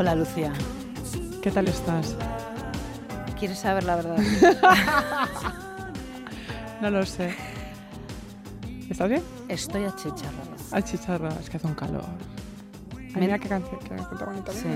[0.00, 0.50] Hola Lucía,
[1.42, 2.16] ¿qué tal estás?
[3.38, 4.16] ¿quieres saber la verdad?
[6.80, 7.34] No lo sé.
[8.88, 9.22] ¿Estás bien?
[9.50, 10.56] Estoy achicharrada.
[10.72, 12.02] Ay, chicharra, es que hace un calor.
[12.96, 14.52] Ay, mira qué canción, qué canción tan bonita.
[14.52, 14.68] Sí.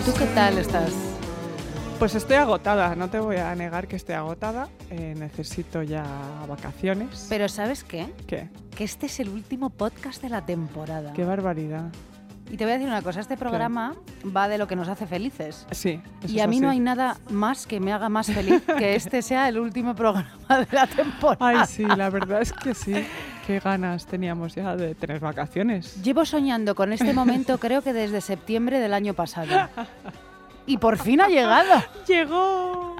[0.00, 1.05] ¿Y tú qué tal estás?
[1.98, 4.68] Pues estoy agotada, no te voy a negar que estoy agotada.
[4.90, 6.04] Eh, necesito ya
[6.46, 7.26] vacaciones.
[7.30, 8.12] Pero ¿sabes qué?
[8.26, 8.50] ¿Qué?
[8.76, 11.14] Que este es el último podcast de la temporada.
[11.14, 11.90] Qué barbaridad.
[12.50, 15.06] Y te voy a decir una cosa, este programa va de lo que nos hace
[15.06, 15.66] felices.
[15.72, 16.00] Sí.
[16.22, 16.76] eso Y a mí no así.
[16.76, 20.68] hay nada más que me haga más feliz que este sea el último programa de
[20.70, 21.62] la temporada.
[21.62, 22.94] Ay, sí, la verdad es que sí.
[23.46, 26.00] Qué ganas teníamos ya de tener vacaciones.
[26.02, 29.68] Llevo soñando con este momento creo que desde septiembre del año pasado.
[30.66, 31.82] Y por fin ha llegado.
[32.06, 32.96] ¡Llegó!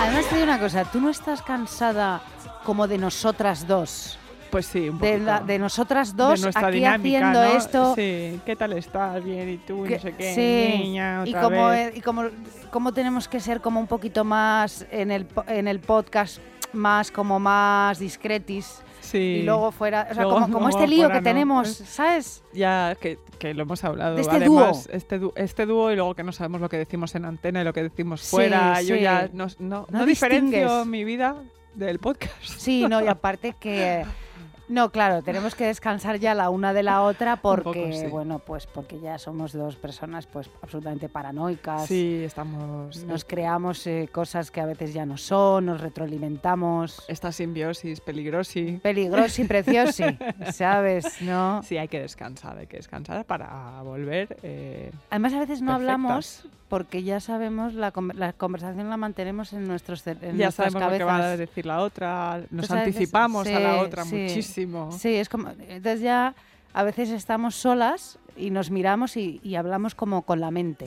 [0.00, 2.22] Además te digo una cosa, tú no estás cansada
[2.64, 4.18] como de nosotras dos.
[4.50, 7.56] Pues sí, un De, la- de nosotras dos de aquí dinámica, haciendo ¿no?
[7.56, 7.94] esto.
[7.94, 9.22] Sí, ¿qué tal estás?
[9.22, 9.84] Bien, ¿y tú?
[9.84, 11.96] que- no sé qué, sí, niña, y otra como, vez.
[11.96, 12.22] y como,
[12.70, 16.38] como tenemos que ser como un poquito más en el, en el podcast,
[16.72, 18.82] más como más discretis.
[19.00, 19.18] Sí.
[19.18, 21.22] Y luego fuera, o sea, Luego- como, este lío que ¿no?
[21.22, 22.42] tenemos, Es- ¿sabes?
[22.52, 24.14] Ya que, que lo hemos hablado.
[24.16, 24.94] De este Además, dúo.
[24.94, 27.64] Este, dúo- este dúo y luego que no sabemos lo que decimos en antena y
[27.64, 28.80] lo que decimos Sí, fuera.
[28.82, 29.00] Yo sí.
[29.02, 31.36] ya no, no, No diferencio mi vida
[31.74, 32.34] del podcast.
[32.58, 34.04] Sí, no, y aparte que...
[34.70, 38.06] No, claro, tenemos que descansar ya la una de la otra porque, poco, sí.
[38.06, 41.86] bueno, pues porque ya somos dos personas pues absolutamente paranoicas.
[41.88, 43.04] Sí, estamos.
[43.04, 47.02] Nos creamos eh, cosas que a veces ya no son, nos retroalimentamos.
[47.08, 48.78] Esta simbiosis peligrosi.
[48.80, 50.04] Peligroso y precioso,
[50.52, 51.20] ¿sabes?
[51.20, 51.62] ¿No?
[51.64, 54.36] Sí, hay que descansar, hay que descansar para volver.
[54.44, 55.80] eh, Además, a veces no Perfectas.
[55.80, 60.92] hablamos porque ya sabemos, la, la conversación la mantenemos en, nuestros, en ya nuestras sabemos
[60.92, 61.38] lo que va a cabezas.
[61.40, 64.14] decir la otra, nos anticipamos a la sí, otra sí.
[64.16, 64.92] muchísimo.
[64.92, 65.50] Sí, es como.
[65.50, 66.34] Entonces ya
[66.72, 70.86] a veces estamos solas y nos miramos y, y hablamos como con la mente.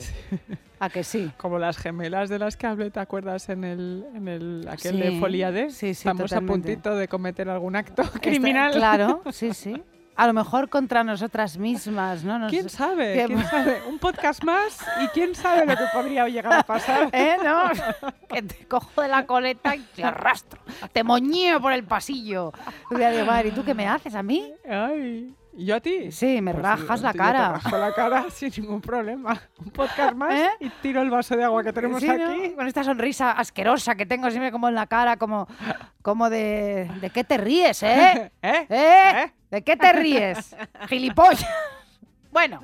[0.80, 1.30] ¿A que sí?
[1.36, 5.00] Como las gemelas de las que hablé, ¿te acuerdas en el, en el aquel Sí,
[5.00, 5.70] de Folia D?
[5.70, 6.52] sí, sí, Estamos totalmente.
[6.52, 8.72] a puntito de cometer algún acto Está- criminal.
[8.72, 9.80] claro, sí, sí.
[10.16, 12.38] A lo mejor contra nosotras mismas, ¿no?
[12.38, 13.14] Nos- ¿Quién sabe?
[13.14, 13.82] ¿Qué- ¿Quién sabe?
[13.88, 17.08] Un podcast más y quién sabe lo que podría llegar a pasar.
[17.12, 17.36] ¿Eh?
[17.42, 17.62] ¿No?
[18.28, 20.60] que te cojo de la coleta y te arrastro.
[20.92, 22.52] Te moñeo por el pasillo.
[22.90, 24.52] Y voy a decir, "Madre, ¿y tú qué me haces a mí?
[24.70, 26.12] Ay, ¿y yo a ti?
[26.12, 27.48] Sí, me Pues rajas yo la te cara.
[27.52, 29.40] rajo la cara sin ningún problema.
[29.58, 30.48] Un podcast más ¿Eh?
[30.60, 32.12] y tiro el vaso de agua que tenemos Sí, ¿no?
[32.30, 32.50] aquí.
[32.54, 35.48] Con esta sonrisa asquerosa que tengo siempre como en la cara, como,
[36.02, 36.88] como de...
[37.00, 38.30] ¿De qué te ríes, eh?
[38.42, 38.66] ¿Eh?
[38.68, 39.32] ¿Eh?
[39.54, 40.56] ¿De qué te ríes?
[40.88, 41.46] Gilipollas.
[42.32, 42.60] Bueno,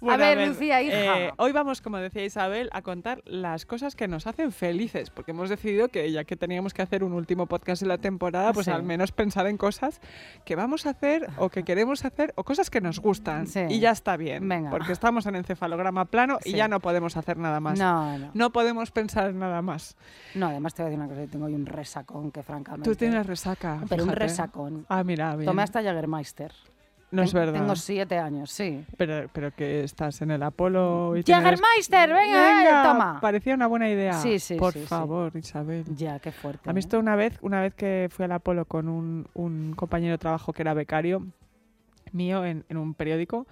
[0.00, 1.18] Bueno, ver, Lucía, hija.
[1.20, 5.32] eh, hoy vamos, como decía Isabel, a contar las cosas que nos hacen felices, porque
[5.32, 8.64] hemos decidido que ya que teníamos que hacer un último podcast de la temporada, pues
[8.66, 8.70] Sí.
[8.72, 10.00] al menos pensar en cosas
[10.44, 13.46] que vamos a hacer o que queremos hacer o cosas que nos gustan.
[13.46, 13.60] Sí.
[13.68, 14.70] Y ya está bien, Venga.
[14.70, 17.78] porque estamos en encefalograma plano y ya no podemos hacer nada más.
[17.78, 18.30] no, no.
[18.32, 19.96] No podemos pensar en nada más.
[20.34, 22.88] No, además te voy a decir una cosa, yo tengo hoy un resacón que francamente...
[22.88, 23.80] Tú tienes resaca.
[23.88, 24.86] Pero un resacón.
[24.88, 25.46] Ah, mira, bien.
[25.46, 26.52] Tomé hasta Jägermeister.
[27.12, 27.54] No es verdad.
[27.54, 28.84] Tengo siete años, sí.
[28.96, 33.18] Pero, pero que estás en el Apolo y tienes- Jägermeister, venga, eh, toma.
[33.20, 34.12] Parecía una buena idea.
[34.14, 34.86] Sí, sí, Por sí, sí.
[34.86, 35.84] favor, Isabel.
[35.96, 36.68] Ya, qué fuerte.
[36.70, 36.76] ¿Has ¿eh?
[36.76, 40.52] visto una vez, una vez que fui al Apolo con un, un compañero de trabajo
[40.52, 41.26] que era becario
[42.12, 43.46] mío en, en un periódico?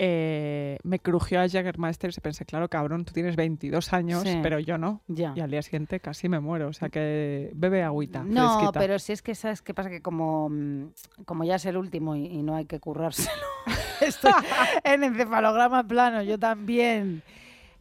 [0.00, 4.38] Eh, me crujió a Jägermeister y pensé, claro, cabrón, tú tienes 22 años, Sí.
[4.42, 5.02] pero yo no.
[5.08, 5.32] Ya.
[5.36, 6.68] Y al día siguiente casi me muero.
[6.68, 8.22] O sea que bebe agüita.
[8.22, 8.78] No, fresquita.
[8.80, 10.92] pero si es que sabes qué pasa que como, mm,
[11.24, 13.28] como ya es el último y, y no hay que currárselo.
[14.00, 14.32] Estoy
[14.84, 17.22] en encefalograma plano, yo también.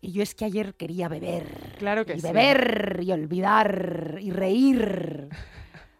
[0.01, 1.45] Y yo es que ayer quería beber.
[1.77, 2.27] Claro que y sí.
[2.27, 5.27] beber y olvidar y reír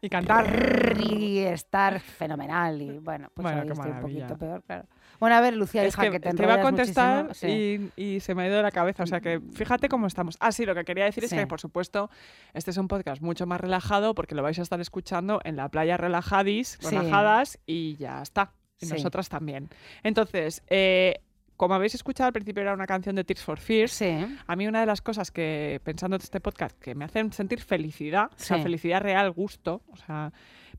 [0.02, 0.96] Y cantar.
[1.00, 2.82] y estar fenomenal.
[2.82, 4.88] Y bueno, pues Bueno, ahí estoy un poquito peor, claro.
[5.20, 7.52] Bueno, a ver, Lucía, Es hija, que que, te te iba a contestar muchísimo.
[7.52, 9.04] Y, y se me ha ido de la cabeza.
[9.04, 10.38] O sea que fíjate cómo estamos.
[10.40, 12.10] Ah, sí, lo que quería decir es que, por supuesto,
[12.54, 15.70] este es un podcast mucho más relajado porque lo vais a estar escuchando en la
[15.70, 16.96] playa relajadis, Sí.
[16.96, 18.52] relajadas y ya está.
[18.80, 18.94] Y Sí.
[18.94, 19.70] nosotras también.
[20.04, 21.22] Entonces, eh,
[21.56, 23.92] como habéis escuchado al principio era una canción de Tears for Fears.
[23.94, 24.16] Sí.
[24.46, 27.60] A mí una de las cosas que, pensando en este podcast, que me hacen sentir
[27.62, 30.32] felicidad, o sea, felicidad real, gusto, o sea,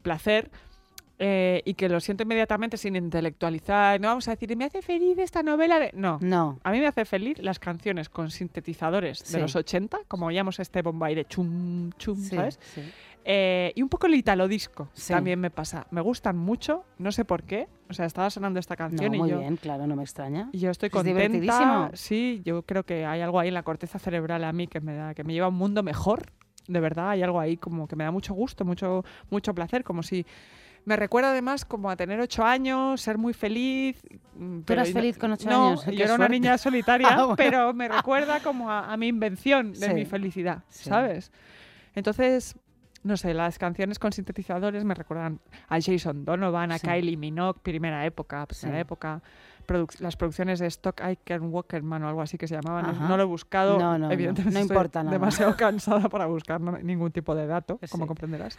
[0.02, 0.48] placer,
[1.18, 5.18] eh, y que lo siento inmediatamente sin intelectualizar, no vamos a decir, me hace feliz
[5.18, 5.90] esta novela de...
[5.94, 6.18] No.
[6.22, 6.60] No.
[6.62, 9.32] A mí me hace feliz las canciones con sintetizadores Sí.
[9.34, 12.58] de los 80, como oíamos este Bombay de chum, chum, Sí, ¿sabes?
[12.62, 12.82] sí.
[13.30, 15.12] Eh, y un poco el italo disco Sí.
[15.12, 15.86] también me pasa.
[15.90, 17.68] Me gustan mucho, no sé por qué.
[17.90, 19.40] O sea, estaba sonando esta No, canción y muy yo...
[19.40, 20.48] bien, claro, no me extraña.
[20.52, 21.90] Y yo estoy Es contenta.
[21.94, 24.94] Sí, yo creo que hay algo ahí en la corteza cerebral a mí que me
[24.94, 26.32] da, que me lleva a un mundo mejor.
[26.68, 30.02] De verdad, hay algo ahí como que me da mucho gusto, mucho, mucho placer, como
[30.02, 30.24] si
[30.84, 34.00] me recuerda además como a tener ocho años, ser muy feliz.
[34.34, 35.84] mm, pero eras no- feliz con ocho no, años?
[35.84, 37.36] Qué yo era una niña solitaria, Ah, bueno.
[37.36, 39.94] pero me recuerda como a, a mi invención de Sí.
[39.94, 40.88] mi felicidad, Sí.
[40.88, 41.30] ¿sabes?
[41.94, 42.56] Entonces,
[43.02, 46.86] no sé, las canciones con sintetizadores me recuerdan a Jason Donovan, a Sí.
[46.86, 48.80] Kylie Minogue, primera época, primera Sí.
[48.82, 49.22] época.
[49.66, 52.84] Produc- las producciones de Stock Aitken Walkerman o algo así que se llamaban.
[52.86, 53.08] no- Ajá.
[53.08, 53.78] No, lo he buscado.
[53.78, 54.10] No, no, no.
[54.12, 55.12] Evidentemente No estoy importa nada.
[55.12, 58.08] demasiado cansada para buscar no- ningún tipo de dato, como Sí.
[58.08, 58.58] comprenderás.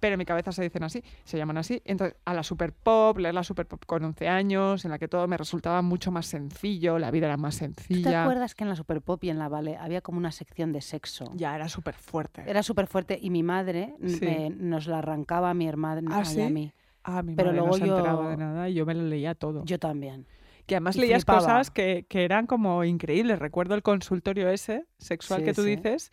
[0.00, 1.82] Pero en mi cabeza se dicen así, se llaman así.
[1.84, 5.08] Entonces, a la super pop, leer la super pop con 11 años, en la que
[5.08, 8.22] todo me resultaba mucho más sencillo, la vida era más ¿Tú te sencilla.
[8.22, 10.80] acuerdas que en la Super Pop y en la Vale había como una sección de
[10.80, 11.30] sexo?
[11.34, 12.42] Ya era súper fuerte.
[12.46, 14.24] Era súper fuerte y mi madre Sí.
[14.24, 16.40] me- nos la arrancaba a mi hermana ¿Ah, y a sí?
[16.52, 16.72] mí.
[17.04, 19.02] Ah, mi pero madre no luego se enteraba yo- de nada y yo me lo
[19.02, 19.64] leía todo.
[19.64, 20.26] Yo también.
[20.66, 21.40] que además y leías flipaba.
[21.40, 23.40] cosas que, que eran como increíbles.
[23.40, 25.70] Recuerdo el consultorio ese, sexual Sí, que tú sí.
[25.74, 26.12] dices,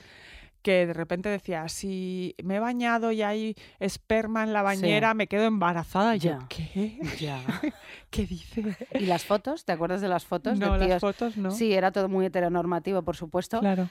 [0.68, 5.28] que de repente decía, si me he bañado y hay esperma en la bañera, me
[5.28, 6.18] quedo embarazada.
[6.18, 6.46] Y yo, Ya.
[6.50, 7.00] ¿qué?
[7.18, 7.40] Ya.
[8.10, 8.76] ¿Qué dice?
[8.96, 9.64] ¿Y las fotos?
[9.64, 10.60] ¿Te acuerdas de las fotos?
[10.60, 11.52] No, de las fotos no.
[11.52, 13.62] Sí, era todo muy heteronormativo, por supuesto.
[13.62, 13.90] Claro.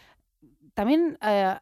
[0.74, 1.54] También, eh,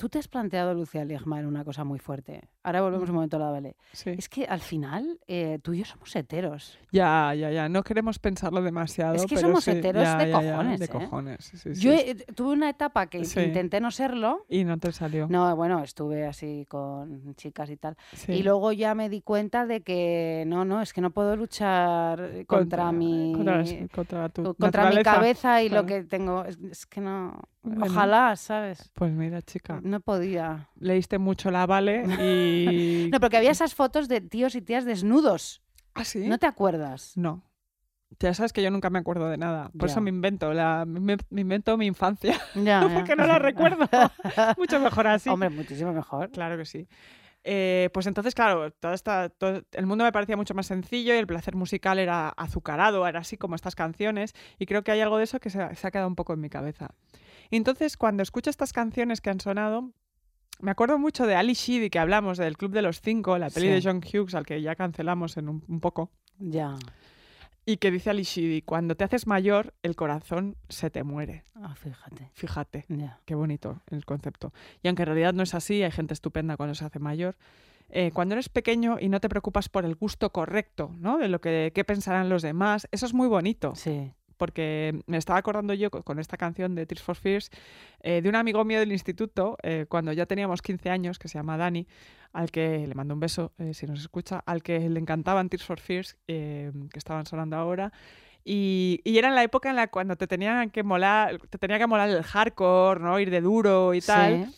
[0.00, 2.48] tú te has planteado, Lucía Ligman, una cosa muy fuerte.
[2.62, 3.76] Ahora volvemos un momento a la Vale.
[3.92, 4.10] Sí.
[4.16, 6.78] Es que al final eh, tú y yo somos heteros.
[6.90, 7.68] Ya, ya, ya.
[7.68, 9.14] No queremos pensarlo demasiado.
[9.14, 10.88] Es que pero somos sí, heteros ya, de ya, ya, cojones, De ¿eh?
[10.88, 11.44] cojones.
[11.44, 14.46] sí, sí, Yo eh, tuve una etapa que intenté no serlo.
[14.48, 15.26] Y no te salió.
[15.28, 17.96] No, bueno, estuve así con chicas y tal.
[18.14, 18.32] Sí.
[18.32, 22.20] Y luego ya me di cuenta de que no, no, es que no puedo luchar
[22.20, 23.32] eh, contra, mi
[23.94, 25.82] Contra, tu co- contra mi cabeza y claro.
[25.82, 26.44] lo que tengo.
[26.46, 27.38] Es, es que no.
[27.62, 27.84] Bueno.
[27.86, 28.90] Ojalá, ¿sabes?
[28.94, 29.80] Pues mira, chica.
[29.82, 30.68] No podía.
[30.78, 33.10] Leíste mucho la Vale y...
[33.12, 35.62] No, porque había esas fotos de tíos y tías desnudos.
[35.94, 36.26] ¿Ah, sí?
[36.26, 37.12] ¿No te acuerdas?
[37.16, 37.42] No.
[38.18, 39.70] Ya sabes que yo nunca me acuerdo de nada.
[39.78, 42.40] Por eso me invento, la, me, me invento mi infancia.
[42.56, 42.88] Ya, ya.
[42.94, 43.86] porque no la recuerdo.
[44.58, 45.28] Mucho mejor así.
[45.28, 46.30] Hombre, muchísimo mejor.
[46.30, 46.88] Claro que sí.
[47.44, 51.18] Eh, pues entonces, claro, toda esta, todo- el mundo me parecía mucho más sencillo y
[51.18, 54.34] el placer musical era azucarado, era así como estas canciones.
[54.58, 56.50] Y creo que hay algo de eso que se ha quedado un poco en mi
[56.50, 56.90] cabeza.
[57.50, 59.90] Y entonces, cuando escucho estas canciones que han sonado,
[60.60, 63.66] me acuerdo mucho de Ali Sheedy, que hablamos del Club de los Cinco, la peli
[63.68, 63.72] Sí.
[63.72, 66.10] de John Hughes, al que ya cancelamos en un- un poco.
[66.38, 66.76] Ya.
[67.66, 71.44] Y que dice Ali Sheedy, cuando te haces mayor, el corazón se te muere.
[71.54, 72.30] Ah, fíjate.
[72.34, 72.86] Fíjate,
[73.24, 74.52] qué bonito el concepto.
[74.82, 77.36] Y aunque en realidad no es así, hay gente estupenda cuando se hace mayor.
[77.92, 81.18] eh, cuando eres pequeño y no te preocupas por el gusto correcto, ¿no?
[81.18, 83.74] De lo que qué pensarán los demás, eso es muy bonito.
[83.74, 84.12] Sí.
[84.40, 87.50] Porque me estaba acordando yo co- con esta canción de Tears for Fears
[88.02, 91.36] eh, de un amigo mío del instituto, eh, cuando ya teníamos 15 años, que se
[91.38, 91.86] llama Dani,
[92.32, 95.64] al que le mando un beso eh, si nos escucha, al que le encantaban Tears
[95.64, 97.92] for Fears, que estaban sonando ahora.
[98.42, 101.78] Y, y era en la época en la cuando te tenían que molar, te tenía
[101.78, 103.20] que molar el hardcore, ¿no?
[103.20, 104.46] Ir de duro y tal.
[104.46, 104.52] Sí,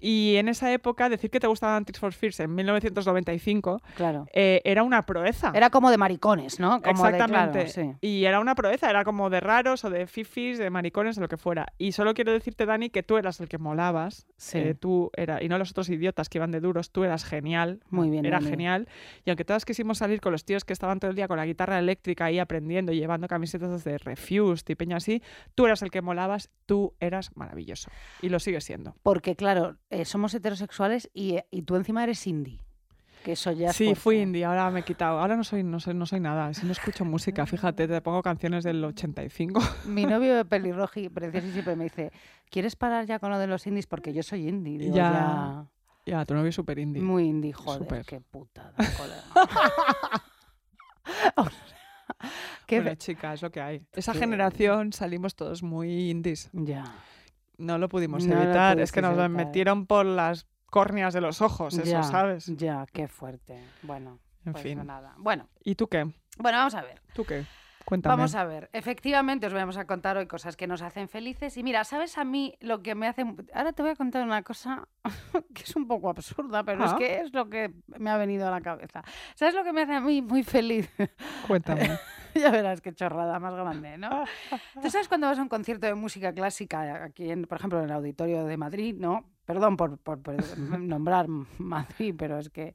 [0.00, 4.26] Y en esa época, decir que te gustaban Tears for Fears en 1995 claro.
[4.32, 5.52] eh, era una proeza.
[5.54, 6.82] Era como de maricones, ¿no?
[6.82, 7.68] Como de, claro, Exactamente.
[7.68, 7.92] sí.
[8.00, 11.28] Y era una proeza, era como de raros o de fifis, de maricones, o lo
[11.28, 11.66] que fuera.
[11.78, 14.26] Y solo quiero decirte, Dani, que tú eras el que molabas.
[14.36, 14.58] Sí.
[14.58, 17.80] eh, tú era, y no los otros idiotas que iban de duros, tú eras genial.
[17.90, 18.50] Muy bien, Era Dani.
[18.50, 18.88] genial.
[19.24, 21.46] Y aunque todas quisimos salir con los tíos que estaban todo el día con la
[21.46, 25.22] guitarra eléctrica ahí aprendiendo y llevando camisetas de Refused y peña así,
[25.54, 27.90] tú eras el que molabas, tú eras maravilloso.
[28.22, 28.94] Y lo sigues siendo.
[29.02, 32.60] Porque, claro, eh, somos heterosexuales y, y tú encima eres indie.
[33.24, 35.18] que eso ya Sí, fui indie, ahora me he quitado.
[35.18, 38.22] Ahora no soy, no soy, no soy nada, si no escucho música, fíjate, te pongo
[38.22, 39.60] canciones del 85.
[39.86, 42.12] Mi novio de pelirroji, precioso, y siempre me dice,
[42.50, 43.86] ¿quieres parar ya con lo de los indies?
[43.86, 44.78] Porque yo soy indie.
[44.78, 45.66] Digo, Ya, ya.
[46.06, 47.00] Ya, tu novio es súper indie.
[47.02, 48.04] Muy indie, joder, Súper.
[48.04, 49.24] qué putada, colega.
[52.66, 53.86] Qué Bueno, chica, es lo que hay.
[53.92, 56.50] Esa generación salimos todos muy indies.
[56.52, 56.84] Ya.
[57.58, 59.30] No lo pudimos No lo evitar, es que nos evitar.
[59.30, 62.46] metieron por las córneas de los ojos, eso, ya, ¿sabes?
[62.56, 63.62] Ya, qué fuerte.
[63.82, 64.84] Bueno, En pues fin.
[64.84, 65.14] nada.
[65.18, 66.04] Bueno, ¿Y tú qué?
[66.38, 67.00] bueno, vamos a ver.
[67.12, 67.44] ¿Tú qué?
[67.84, 68.16] Cuéntame.
[68.16, 71.56] Vamos a ver, efectivamente os vamos a contar hoy cosas que nos hacen felices.
[71.56, 73.24] Y mira, ¿sabes a mí lo que me hace...
[73.52, 74.88] Ahora te voy a contar una cosa
[75.54, 78.50] que es un poco absurda, pero es que es lo que me ha venido a
[78.50, 79.02] la cabeza.
[79.34, 80.90] ¿Sabes lo que me hace a mí muy feliz?
[81.46, 81.98] Cuéntame.
[82.34, 84.24] ya verás qué chorrada más grande, ¿no?
[84.82, 87.84] ¿Tú sabes cuando vas a un concierto de música clásica aquí, en, por ejemplo, en
[87.86, 89.33] el Auditorio de Madrid, ¿no?
[89.44, 90.36] Perdón por, por- por
[90.78, 91.26] nombrar
[91.58, 92.72] Madrid, pero es que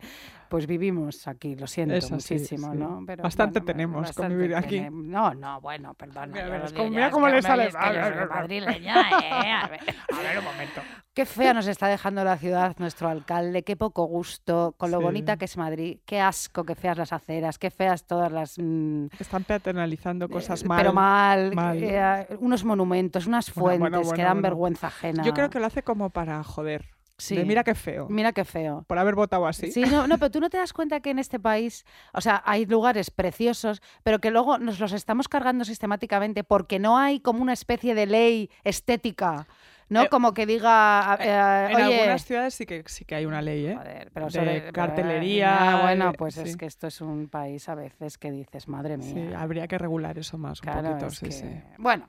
[0.49, 2.77] pues vivimos aquí, lo siento Eso muchísimo, sí.
[2.77, 3.03] ¿no?
[3.05, 4.77] Pero, Bastante bueno, tenemos bastante vivir aquí.
[4.77, 5.05] tenemos.
[5.05, 6.31] No, no, bueno, perdón.
[6.31, 7.71] Mira, cómo- mira le sale.
[7.71, 9.51] soy madrileña, ¿eh?
[9.61, 10.81] A ver, un momento.
[11.13, 15.03] Qué fea nos está dejando la ciudad nuestro alcalde, qué poco gusto, con lo Sí.
[15.03, 18.57] bonita que es Madrid, qué asco, qué feas las aceras, qué feas todas las...
[18.57, 20.77] mm, Están paternalizando cosas eh, mal.
[20.77, 21.77] Pero mal, mal.
[21.81, 25.23] eh, unos monumentos, unas Bueno, fuentes bueno, que dan vergüenza ajena.
[25.23, 26.85] Yo creo que lo hace como para joder.
[27.17, 27.35] Sí.
[27.35, 28.07] De mira qué feo.
[28.07, 28.85] Mira qué feo.
[28.87, 29.73] Por haber votado así.
[29.73, 32.41] Sí, no, no, pero tú no te das cuenta que en este país, o sea,
[32.45, 37.41] hay lugares preciosos, pero que luego nos los estamos cargando sistemáticamente porque no hay como
[37.41, 39.47] una especie de ley estética,
[39.89, 40.03] ¿no?
[40.03, 43.41] Eh, como que diga, eh, En oye, algunas ciudades sí que sí que hay una
[43.41, 43.75] ley, ¿eh?
[43.75, 46.41] Joder, pero de sobre- pero, cartelería, ah, bueno, eh, pues sí.
[46.41, 49.13] es que esto es un país a veces que dices, madre mía.
[49.29, 51.61] Sí, habría que regular eso más un Claro, poquito, es sí, que- sí.
[51.77, 52.07] Bueno,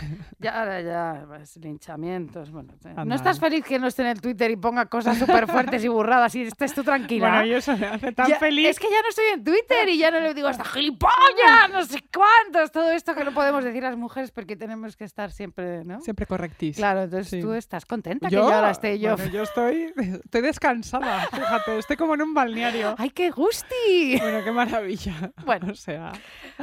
[0.38, 2.50] ya, ahora ya, pues, linchamientos.
[2.50, 3.04] Bueno, eh, Anda.
[3.04, 5.88] ¿No estás feliz que no esté en el Twitter y ponga cosas súper fuertes y
[5.88, 7.28] burradas y estés tú tranquila?
[7.28, 8.68] Bueno, y eso me hace tan Ya- feliz.
[8.68, 11.84] Es que ya no estoy en Twitter y ya no le digo hasta gilipollas, no
[11.84, 15.84] sé cuántos, todo esto que no podemos decir las mujeres porque tenemos que estar siempre,
[15.84, 16.00] ¿no?
[16.00, 16.82] Siempre correctísimo.
[16.82, 17.40] Claro, entonces Sí.
[17.40, 19.16] tú estás contenta que yo ahora esté yo.
[19.16, 19.92] Bueno, yo estoy,
[20.24, 22.94] estoy descansada, fíjate, estoy como en un balneario.
[22.98, 24.18] ¡Ay, qué gusti!
[24.18, 25.32] Bueno, qué maravilla.
[25.44, 25.68] Bueno.
[25.72, 26.12] o sea,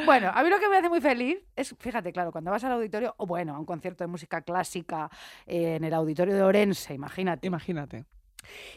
[0.05, 2.71] Bueno, a mí lo que me hace muy feliz es, fíjate, claro, cuando vas al
[2.74, 5.09] auditorio, o bueno, a un concierto de música clásica
[5.45, 7.45] eh, en el auditorio de Orense, imagínate.
[7.45, 8.05] imagínate.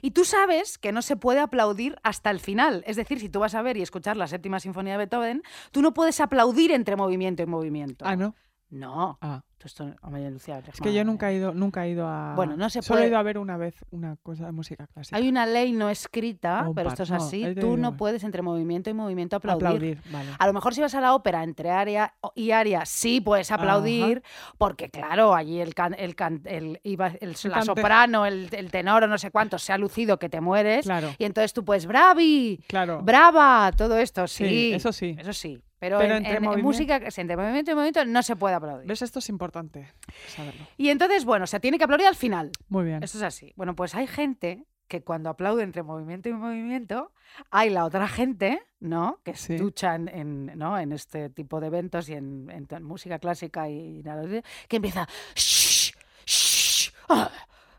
[0.02, 2.82] Y tú sabes que no se puede aplaudir hasta el final.
[2.86, 5.80] Es decir, si tú vas a ver y escuchar la séptima sinfonía de Beethoven, tú
[5.80, 8.04] no puedes aplaudir entre movimiento y movimiento.
[8.06, 8.34] Ah, ¿no?
[8.72, 9.18] No.
[9.20, 12.32] Ah, esto, hombre, Lucía, es que yo nunca he ido, nunca he ido a...
[12.34, 14.88] Bueno, no se Solo he puede- ido a ver una vez una cosa de música
[14.88, 15.16] clásica.
[15.16, 17.44] Hay una ley no escrita, Un pero esto es no, así.
[17.44, 19.66] he Tú tenido- no puedes entre movimiento y movimiento aplaudir.
[19.66, 20.00] aplaudir.
[20.10, 20.30] vale.
[20.36, 24.22] A lo mejor si vas a la ópera entre aria y aria sí puedes aplaudir,
[24.58, 29.06] porque claro, allí el, can- el, can- el- el- la soprano, el, el tenor o
[29.06, 30.86] no sé cuánto se ha lucido que te mueres.
[30.86, 33.00] Claro, Y entonces tú puedes, bravi, claro.
[33.02, 34.48] brava, todo esto, sí.
[34.48, 35.14] Sí, eso sí.
[35.18, 35.62] Eso sí.
[35.82, 38.86] Pero, Pero en, entre en- en música, entre movimiento y movimiento no se puede aplaudir.
[38.86, 39.02] ¿Ves?
[39.02, 39.92] Esto es importante
[40.28, 40.64] saberlo.
[40.76, 42.52] Y entonces, bueno, se tiene que aplaudir al final.
[42.68, 43.02] Muy bien.
[43.02, 43.52] Eso es así.
[43.56, 47.10] Bueno, pues hay gente que cuando aplaude entre movimiento y movimiento,
[47.50, 49.18] hay la otra gente, ¿no?
[49.24, 49.54] Que Sí.
[49.54, 50.78] escucha en, en, ¿no?
[50.78, 54.22] en este tipo de eventos y en, en música clásica y nada,
[54.68, 55.08] que empieza...
[55.34, 55.90] "Shh,
[56.24, 56.90] shh,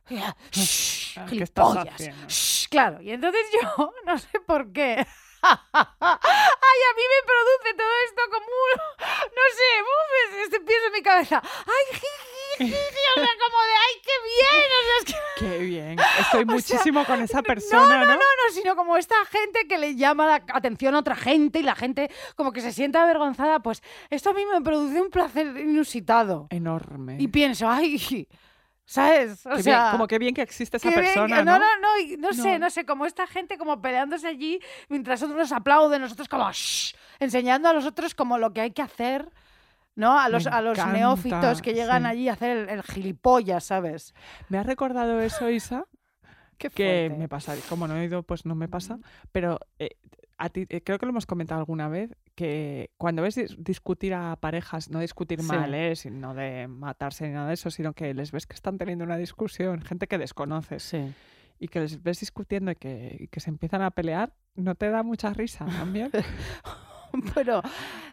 [0.09, 2.27] ya, shh, ¿qué estás gilipollas, haciendo?
[2.27, 2.67] shh".
[2.69, 5.05] Claro, y entonces yo no sé por qué.
[5.43, 10.87] Ay, a mí me produce todo esto como un, no sé, uf, es- este pienso
[10.87, 11.41] en mi cabeza.
[11.43, 15.57] Ay, jiji, jiji, o sea, como de, ay, qué bien, o sea, es que Qué
[15.59, 15.99] bien.
[16.19, 18.13] Estoy muchísimo con esa no, persona, no, ¿no?
[18.13, 21.63] no, no, sino como esta gente que le llama la atención a otra gente y
[21.63, 25.47] la gente como que se siente avergonzada, pues esto a mí me produce un placer
[25.57, 26.47] inusitado.
[26.51, 27.17] Enorme.
[27.19, 28.27] Y pienso, ay,
[28.85, 29.45] ¿sabes?
[29.45, 31.51] O Qué bien, sea, como que bien que existe esa bien persona, que- ¿no?
[31.51, 32.69] no, no, no, no sé, No.
[32.69, 34.59] sé, como esta gente como peleándose allí
[34.89, 38.71] mientras otros nos aplauden, nosotros como "Shh", enseñando a los otros como lo que hay
[38.71, 39.29] que hacer.
[39.95, 40.17] ¿No?
[40.19, 42.07] A los, a los neófitos que llegan sí.
[42.07, 44.15] allí a hacer el, el gilipollas, ¿sabes?
[44.49, 45.85] Me ha recordado eso, Isa,
[46.57, 48.97] Qué que me pasa, como no he ido, pues no me pasa,
[49.31, 49.97] pero eh,
[50.37, 54.13] a ti, eh, creo que lo hemos comentado alguna vez, que cuando ves dis- discutir
[54.13, 55.47] a parejas, no discutir Sí.
[55.47, 55.95] mal, ¿eh?
[55.95, 59.03] Sin- no de matarse ni nada de eso, sino que les ves que están teniendo
[59.05, 61.13] una discusión, gente que desconoces, Sí.
[61.59, 64.89] y que les ves discutiendo y que, y que se empiezan a pelear, ¿no te
[64.89, 66.11] da mucha risa también?
[67.35, 67.61] Pero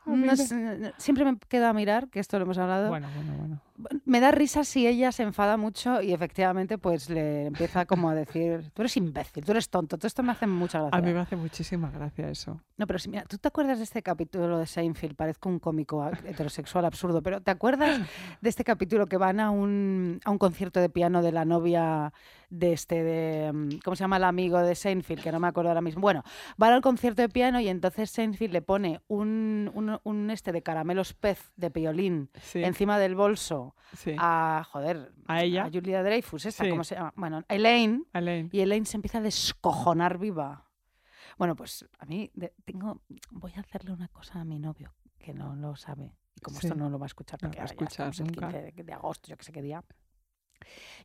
[0.07, 3.33] no sé, no- siempre me queda a mirar, que esto lo hemos hablado, bueno, bueno,
[3.38, 4.00] bueno.
[4.04, 8.14] me da risa si ella se enfada mucho y efectivamente pues le empieza como a
[8.14, 10.99] decir, tú eres imbécil, tú eres tonto, todo esto me hace mucha gracia.
[10.99, 12.61] A mí me hace muchísima gracia eso.
[12.76, 15.14] No, pero si, mira, ¿tú te acuerdas de este capítulo de Seinfeld?
[15.14, 18.00] Parezco un cómico heterosexual absurdo, pero ¿te acuerdas
[18.40, 22.12] de este capítulo que van a un, a un concierto de piano de la novia
[22.49, 25.23] de este, de, mm, ¿cómo se llama el amigo de Seinfeld?
[25.23, 26.00] Que no me acuerdo ahora mismo.
[26.00, 26.25] Bueno,
[26.57, 30.63] van al concierto de piano y entonces Seinfeld le pone un, un, un este de
[30.63, 34.15] caramelos pez de piolín Sí, encima del bolso sí.
[34.19, 35.65] a, joder, ¿A ella?
[35.65, 36.71] a Julia Dreyfus, esta, Sí.
[36.71, 37.13] ¿cómo se llama?
[37.17, 38.49] Bueno, Elaine, Elaine.
[38.53, 40.67] y Elaine se empieza a descojonar viva.
[41.39, 45.33] Bueno, pues a mí de- tengo, voy a hacerle una cosa a mi novio, que
[45.35, 46.15] no lo sabe.
[46.37, 48.21] Y como esto no lo va a escuchar, No porque va a ahora ya estamos
[48.21, 48.49] el nunca.
[48.49, 49.83] 15 de, de agosto, yo que sé qué día.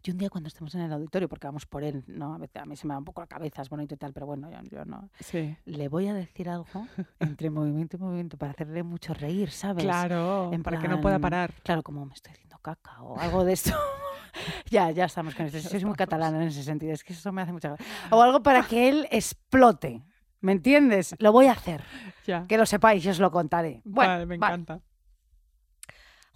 [0.04, 2.34] Y un día cuando estemos en el auditorio, porque vamos por él, ¿no?
[2.34, 4.14] A veces a mí se me va un poco la cabeza, es bonito y tal,
[4.14, 5.10] pero bueno, yo, yo no.
[5.20, 5.56] Sí.
[5.66, 6.88] Le voy a decir algo
[7.20, 9.84] entre movimiento y movimiento para hacerle mucho reír, ¿sabes?
[9.84, 11.54] Claro, En para que no pueda parar.
[11.64, 13.72] Claro, como me estoy haciendo caca o algo de esto.
[14.70, 15.60] ya, ya estamos con esto.
[15.60, 17.86] Soy muy catalana en ese sentido, es que eso me hace mucha gracia.
[18.12, 20.04] O algo para que él explote.
[20.42, 21.16] ¿Me entiendes?
[21.18, 21.84] Lo voy a hacer.
[22.28, 22.46] Ya.
[22.48, 23.82] Que lo sepáis y os lo contaré.
[23.84, 24.54] Bueno, vale, me vale.
[24.54, 24.82] encanta.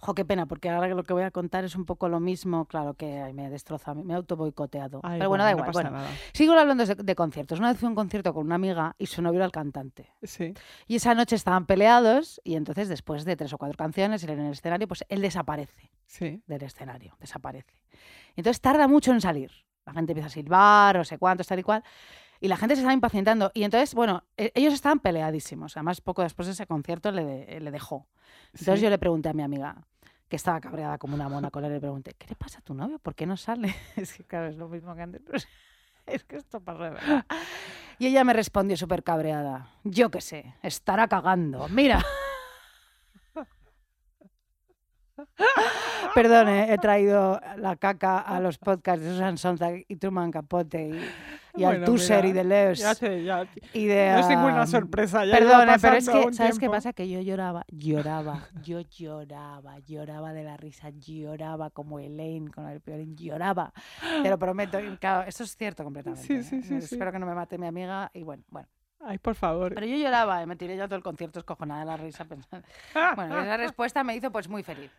[0.00, 2.64] Jo, qué pena, porque ahora lo que voy a contar es un poco lo mismo.
[2.64, 5.00] Claro que ay, me destroza, me auto boicoteado.
[5.02, 5.70] Ay, Pero bueno, da no igual.
[5.72, 5.92] Bueno,
[6.32, 7.58] sigo hablando de, de conciertos.
[7.58, 10.10] Una vez fui a un concierto con una amiga y su novio era el cantante.
[10.22, 10.54] Sí.
[10.86, 14.52] Y esa noche estaban peleados y entonces después de tres o cuatro canciones en el
[14.52, 15.90] escenario, pues él desaparece.
[16.06, 16.42] Sí.
[16.46, 17.72] del escenario, desaparece.
[18.34, 19.52] Entonces tarda mucho en salir.
[19.86, 21.84] La gente empieza a silbar, no sé cuántos, tal y cual.
[22.40, 23.50] Y la gente se está impacientando.
[23.54, 25.76] Y entonces, bueno, e- ellos estaban peleadísimos.
[25.76, 28.06] Además, poco después de ese concierto le, de- le dejó.
[28.52, 28.84] Entonces sí.
[28.84, 29.76] yo le pregunté a mi amiga,
[30.28, 32.72] que estaba cabreada como una mona con él, le pregunté, ¿qué le pasa a tu
[32.74, 32.98] novio?
[32.98, 33.74] ¿Por qué no sale?
[33.96, 35.22] es que, claro, es lo mismo que antes.
[36.06, 37.26] Es que esto pasa de verdad.
[38.00, 39.68] Y ella me respondió súper cabreada.
[39.84, 41.68] Yo qué sé, estará cagando.
[41.68, 42.04] Mira.
[46.14, 50.88] Perdón, eh, he traído la caca a los podcasts de Susan Sontag y Truman Capote
[50.88, 52.78] y, y al Bueno, Tusser y de Leos.
[52.78, 53.46] Ya sé, ya.
[53.72, 55.24] y de, No es ninguna ah, sorpresa.
[55.24, 56.72] Ya Perdón, pero es que, ¿sabes qué tiempo.
[56.72, 56.92] pasa?
[56.92, 62.80] Que yo lloraba, lloraba, yo lloraba, lloraba de la risa, lloraba como Elaine con el
[62.80, 63.72] piolín, lloraba.
[64.22, 64.80] Te lo prometo.
[64.80, 66.26] y claro, esto es cierto completamente.
[66.26, 66.62] Sí, sí, ¿eh?
[66.62, 66.94] sí, sí.
[66.94, 68.68] Espero que no me mate mi amiga y bueno, bueno.
[69.02, 69.74] Ay, por favor.
[69.74, 72.66] Pero yo lloraba, y me tiré ya todo el concierto escojonada de la risa pensando.
[73.16, 74.90] Bueno, esa respuesta me hizo pues muy feliz.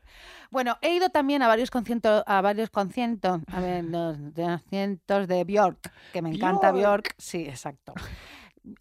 [0.49, 5.27] Bueno, he ido también a varios conciertos, a varios conciertos, a ver, los de conciertos
[5.27, 7.03] de Björk, que me encanta Björk.
[7.03, 7.15] Björk.
[7.17, 7.93] Sí, exacto.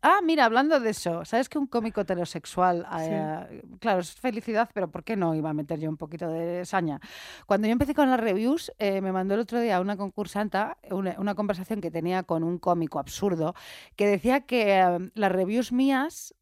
[0.03, 4.91] Ah, mira, hablando de eso, ¿sabes que un cómico heterosexual, eh, claro, es felicidad, pero
[4.91, 7.01] ¿por qué no iba a meter yo un poquito de saña?
[7.47, 11.17] Cuando yo empecé con las reviews, eh, me mandó el otro día una concursanta una,
[11.19, 13.55] una conversación que tenía con un cómico absurdo
[13.97, 16.35] que decía que eh, las reviews mías,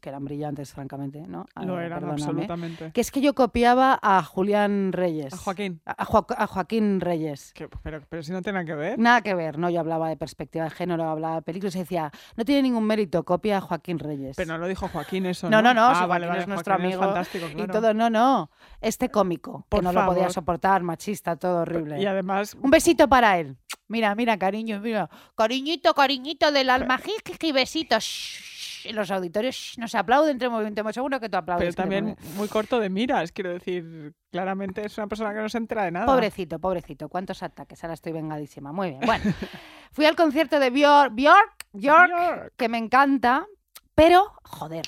[0.00, 1.46] que eran brillantes, francamente, ¿no?
[1.62, 2.92] Lo Eh, eran perdóname, absolutamente.
[2.92, 5.32] Que es que yo copiaba a Julián Reyes.
[5.34, 5.80] A Joaquín.
[5.86, 7.52] A, a Joa- a Joaquín Reyes.
[7.54, 8.98] Que- pero, pero si no tiene nada que ver.
[8.98, 9.70] Nada que ver, ¿no?
[9.70, 13.24] Yo hablaba de perspectiva de género, hablaba de películas y decía, no tiene ningún mérito,
[13.24, 14.36] copia a Joaquín Reyes.
[14.36, 15.48] Pero no lo dijo Joaquín eso.
[15.50, 16.40] No, No, no, no, Ah, si vale, vale.
[16.40, 18.50] es nuestro Joaquín es amigo Y todo, no, no.
[18.80, 22.00] Este cómico, Por que no lo podía soportar, machista, todo horrible.
[22.00, 23.56] Y además, Un besito para él.
[23.88, 25.08] Mira, mira, cariño, mira.
[25.36, 26.98] Cariñito, cariñito del alma.
[26.98, 28.40] Jiji, besitos.
[28.88, 30.82] En los auditorios shh, no se aplaude entre movimiento.
[30.84, 31.74] Muy seguro que tú aplaudes.
[31.74, 34.14] pero también muy corto de miras, quiero decir.
[34.30, 36.06] Claramente es una persona que no se entera de nada.
[36.06, 37.08] Pobrecito, pobrecito.
[37.08, 37.82] ¿Cuántos ataques?
[37.84, 38.72] Ahora estoy vengadísima.
[38.72, 39.00] Muy bien.
[39.00, 39.24] Bueno,
[39.92, 42.52] fui al concierto de Björk, Björk, Björk.
[42.56, 43.46] que me encanta,
[43.94, 44.86] pero, joder,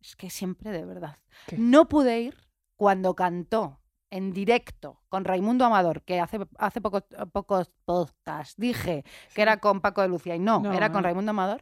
[0.00, 1.16] es que siempre de verdad.
[1.46, 1.56] ¿Qué?
[1.58, 2.36] No pude ir
[2.76, 3.80] cuando cantó
[4.12, 9.80] en directo con Raimundo Amador, que hace, hace poco- pocos podcasts dije que era con
[9.80, 11.04] Paco de Lucía y no, No, era con.
[11.04, 11.60] Raimundo Amador.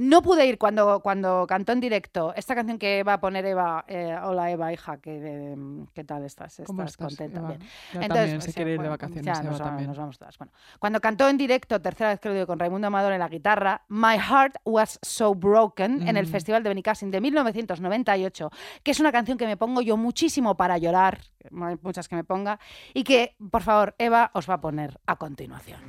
[0.00, 3.84] No pude ir cuando, cuando cantó en directo esta canción que va a poner Eva,
[3.88, 5.56] eh, hola Eva, hija, que, eh,
[5.92, 6.62] ¿qué tal estás?
[6.64, 7.40] ¿Cómo ¿Estás, estás, contenta?
[7.40, 7.48] Eva?
[7.48, 7.60] Bien.
[7.60, 9.88] Ya Entonces, también se sí, quiere ir de vacaciones, ya Eva nos, vamos, también.
[9.88, 10.38] nos vamos todas.
[10.38, 13.28] Bueno, cuando cantó en directo, tercera vez que lo digo, con Raimundo Amador en la
[13.28, 16.30] guitarra, My Heart Was So Broken, en el Mm.
[16.30, 18.50] Festival de Benicassin de 1998,
[18.84, 21.18] que es una canción que me pongo yo muchísimo para llorar,
[21.50, 22.60] hay muchas que me ponga,
[22.94, 25.80] y que, por favor, Eva os va a poner a continuación.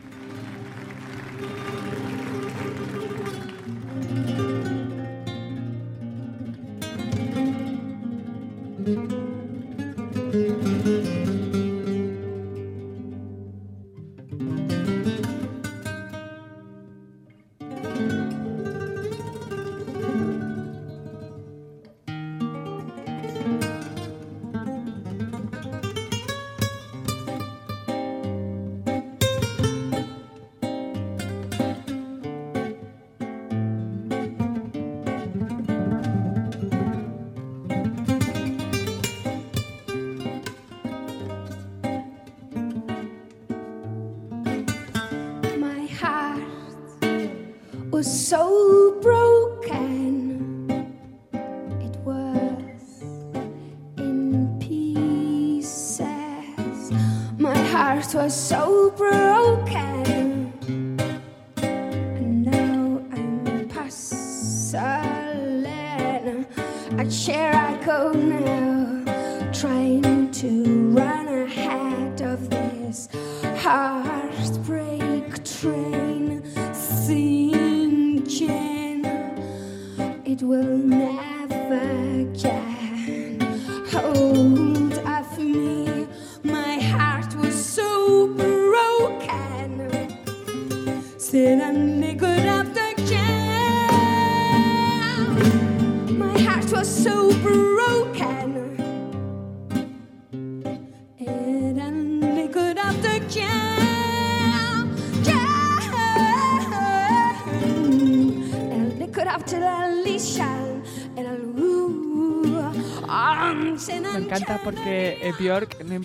[57.89, 59.98] heart was so broken.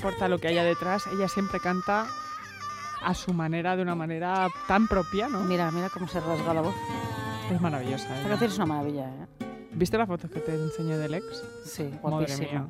[0.04, 2.06] Importa lo que haya detrás, ella siempre canta
[3.02, 5.40] a su manera, de una manera tan propia, ¿no?
[5.44, 6.74] Mira, mira cómo se rasga la voz.
[7.50, 8.04] Es maravillosa.
[8.04, 8.28] Esta ella.
[8.28, 9.26] canción es una maravilla, ¿eh?
[9.72, 11.42] ¿Viste la foto que te enseñé del ex?
[11.64, 12.50] Sí, Madre guapísima.
[12.50, 12.66] mía.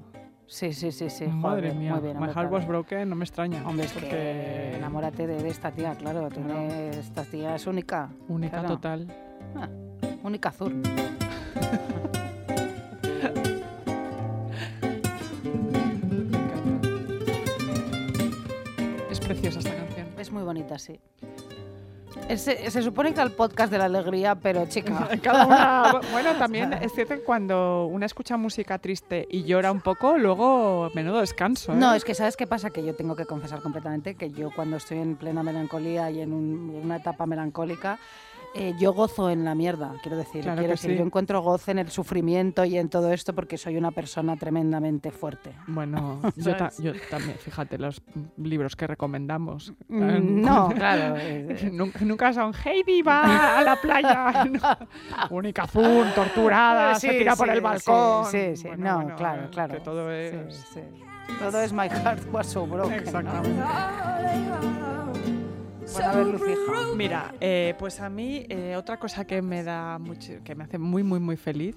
[0.46, 1.26] Sí, sí, sí, sí.
[1.26, 1.92] Madre joder, mía.
[1.94, 3.66] Muy bien, My heart was broken, no me extraña.
[3.66, 6.28] Hombre, es que porque enamórate de, de esta tía, claro.
[6.28, 8.10] Tiene, esta tía es única.
[8.28, 8.76] única claro.
[8.76, 9.12] total.
[9.56, 9.68] Ah,
[10.22, 10.80] única azul.
[20.34, 21.00] muy bonita, sí.
[22.28, 25.08] Es- se supone que al podcast de la alegría, pero chica.
[25.22, 29.80] Cada una- bueno, también es cierto que cuando una escucha música triste y llora un
[29.80, 31.72] poco, luego menudo descanso.
[31.72, 31.76] ¿eh?
[31.76, 32.70] No, es que ¿sabes qué pasa?
[32.70, 36.32] Que yo tengo que confesar completamente que yo cuando estoy en plena melancolía y en,
[36.32, 37.98] un- en una etapa melancólica,
[38.54, 40.42] eh, yo gozo en la mierda, quiero decir.
[40.42, 40.96] Claro quiero que decir, sí.
[40.98, 45.10] yo encuentro gozo en el sufrimiento y en todo esto porque soy una persona tremendamente
[45.10, 45.50] fuerte.
[45.66, 46.78] Bueno, yo, ta- ¿Sabes?
[46.78, 48.00] yo también, fíjate, los
[48.36, 49.72] libros que recomendamos.
[49.88, 51.14] Mm, Eh, No, claro.
[51.18, 54.44] eh, Nunca, nunca son Heidi va a la playa.
[54.50, 54.78] no.
[55.36, 58.26] Única azul, torturada, se Sí, tira por el balcón.
[58.26, 59.74] Sí, sí, Bueno, no, bueno, claro, eh, claro.
[59.74, 60.54] Que todo es.
[60.72, 60.80] sí.
[61.38, 63.04] Todo es My Heart Was So Broken.
[63.12, 64.73] ¿no?
[65.94, 66.94] Bueno.
[66.96, 70.78] Mira, eh, pues a mí eh, otra cosa que me da mucho, que me hace
[70.78, 71.76] muy, muy, muy feliz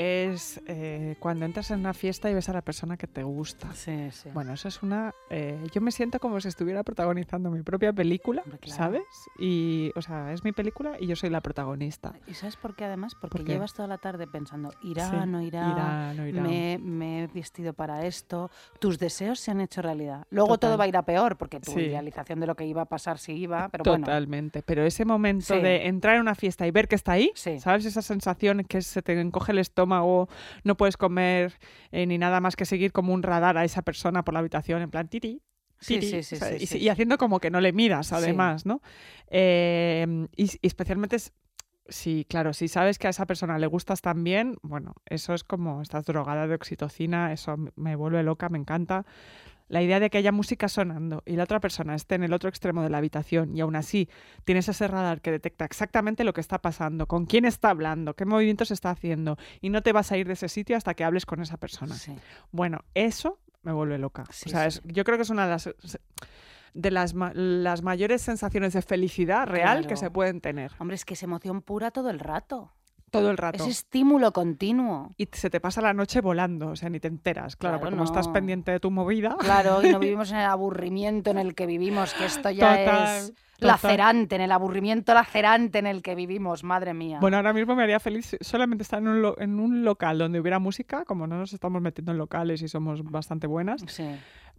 [0.00, 3.70] es eh, cuando entras en una fiesta y ves a la persona que te gusta.
[3.74, 4.30] Sí, sí.
[4.32, 5.14] Bueno, eso es una...
[5.28, 8.58] eh, yo me siento como si estuviera protagonizando mi propia película, claro.
[8.66, 9.02] ¿sabes?
[9.38, 12.14] Y, o sea, es mi película y yo soy la protagonista.
[12.26, 13.14] ¿Y sabes por qué además?
[13.20, 13.52] Porque ¿Por qué?
[13.52, 16.42] llevas toda la tarde pensando, irá, Sí, no irá, irá, no irá.
[16.42, 20.26] Me, me he vestido para esto, tus deseos se han hecho realidad.
[20.30, 20.70] Luego Total.
[20.70, 23.18] todo va a ir a peor, porque tu idealización de lo que iba a pasar
[23.18, 24.06] sí iba, pero bueno.
[24.06, 24.62] Totalmente.
[24.62, 27.32] Pero ese momento de entrar en una fiesta y ver que está ahí.
[27.34, 27.84] ¿sabes?
[27.84, 29.89] Esa sensación que se te encoge el estómago,
[30.64, 31.58] no puedes comer
[31.92, 34.82] eh, ni nada más que seguir como un radar a esa persona por la habitación,
[34.82, 35.08] en plan.
[35.10, 38.14] Sí, tiri, sí, sí, sí, y, sí, y haciendo como que no le miras, Sí.
[38.14, 38.82] además, ¿no?
[39.28, 41.32] Eh, y, y especialmente es-
[41.88, 45.82] si, claro, si sabes que a esa persona le gustas también, bueno, eso es como
[45.82, 49.04] estás drogada de oxitocina, eso me vuelve loca, me encanta.
[49.70, 52.48] La idea de que haya música sonando y la otra persona esté en el otro
[52.50, 54.08] extremo de la habitación y aún así
[54.44, 58.24] tienes ese radar que detecta exactamente lo que está pasando, con quién está hablando, qué
[58.26, 61.24] movimientos está haciendo y no te vas a ir de ese sitio hasta que hables
[61.24, 61.94] con esa persona.
[61.94, 62.14] Sí.
[62.50, 64.24] Bueno, eso me vuelve loca.
[64.30, 65.70] Sí, o sea, es- yo creo que es una de las
[66.74, 71.04] de las, ma- las mayores sensaciones de felicidad real que se pueden tener Hombre, es
[71.04, 72.72] que es emoción pura todo el rato.
[73.10, 73.62] Todo el rato.
[73.64, 75.12] Es estímulo continuo.
[75.16, 77.90] Y se te pasa la noche volando, o sea, ni te enteras, claro, Claro, porque
[77.96, 78.32] como estás no.
[78.32, 79.36] pendiente de tu movida.
[79.38, 83.16] Claro, y no vivimos en el aburrimiento en el que vivimos, que esto ya Total,
[83.18, 87.18] es lacerante, en el aburrimiento lacerante en el que vivimos, madre mía.
[87.20, 90.40] Bueno, ahora mismo me haría feliz solamente estar en un, lo- en un local donde
[90.40, 94.04] hubiera música, como no nos estamos metiendo en locales y somos bastante buenas, sí.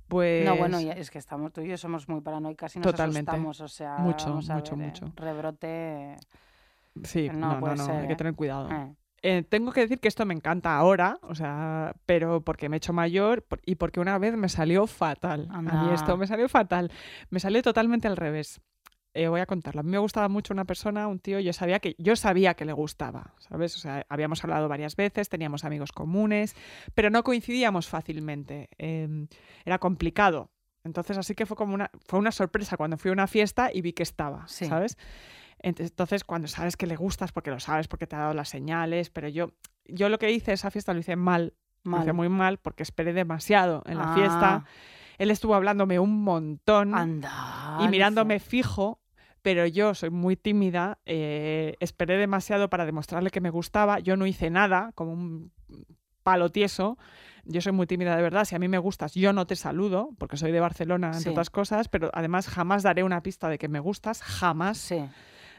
[0.07, 0.45] pues...
[0.45, 3.31] No, bueno, es que estamos, tú y yo somos muy paranoicas y nos Totalmente.
[3.31, 4.77] asustamos, o sea, Mucho, mucho, ¿eh?
[4.77, 5.11] mucho.
[5.15, 6.17] Rebrote.
[7.04, 8.17] Sí, no no, no, puede no, ser, hay que ¿eh?
[8.17, 8.69] tener cuidado.
[8.71, 8.95] eh.
[9.23, 12.80] Eh, tengo que decir que esto me encanta ahora, o sea, pero porque me he
[12.80, 15.47] hecho mayor y porque una vez me salió fatal.
[15.51, 15.93] A mí Anda.
[15.93, 16.91] esto me salió fatal.
[17.30, 18.62] Me salió totalmente al revés.
[19.13, 19.82] Eh, voy a contarlo.
[19.82, 22.65] A mí me gustaba mucho una persona, un tío, yo sabía que yo sabía que
[22.65, 23.75] le gustaba, ¿sabes?
[23.75, 26.56] O sea, habíamos hablado varias veces, teníamos amigos comunes,
[26.95, 28.69] pero no coincidíamos fácilmente.
[28.80, 29.27] Eh,
[29.65, 30.49] era complicado.
[30.84, 33.82] Entonces, así que fue como una fue una sorpresa cuando fui a una fiesta y
[33.82, 34.65] vi que estaba, Sí.
[34.65, 34.97] ¿sabes?
[35.63, 38.50] Ent- Entonces, cuando sabes que le gustas, porque lo sabes, porque te ha dado las
[38.50, 39.52] señales, pero yo,
[39.86, 42.13] yo lo que hice esa fiesta lo hice mal, lo hice Mal.
[42.15, 44.15] muy mal, porque esperé demasiado en la Ah.
[44.15, 44.65] fiesta.
[45.17, 47.78] Él estuvo hablándome un montón Anda.
[47.82, 49.00] y mirándome fijo,
[49.43, 54.26] pero yo soy muy tímida, eh, esperé demasiado para demostrarle que me gustaba, yo no
[54.26, 55.52] hice nada, como un
[56.24, 56.97] palo tieso.
[57.45, 58.45] Yo soy muy tímida de verdad.
[58.45, 61.30] Si a mí me gustas, yo no te saludo, porque soy de Barcelona, entre Sí.
[61.30, 64.78] otras cosas, pero además jamás daré una pista de que me gustas, jamás.
[64.78, 65.04] Sí.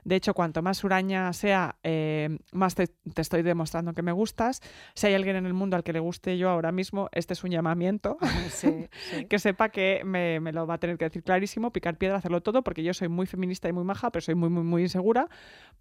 [0.04, 4.60] De hecho, cuanto más huraña sea, eh, más te, te estoy demostrando que me gustas.
[4.94, 7.44] Si hay alguien en el mundo al que le guste yo ahora mismo, este es
[7.44, 8.16] un llamamiento.
[8.50, 9.24] Sí, sí.
[9.28, 12.42] que sepa que me, me lo va a tener que decir clarísimo, picar piedra, hacerlo
[12.42, 15.28] todo, porque yo soy muy feminista y muy maja, pero soy muy, muy, muy insegura.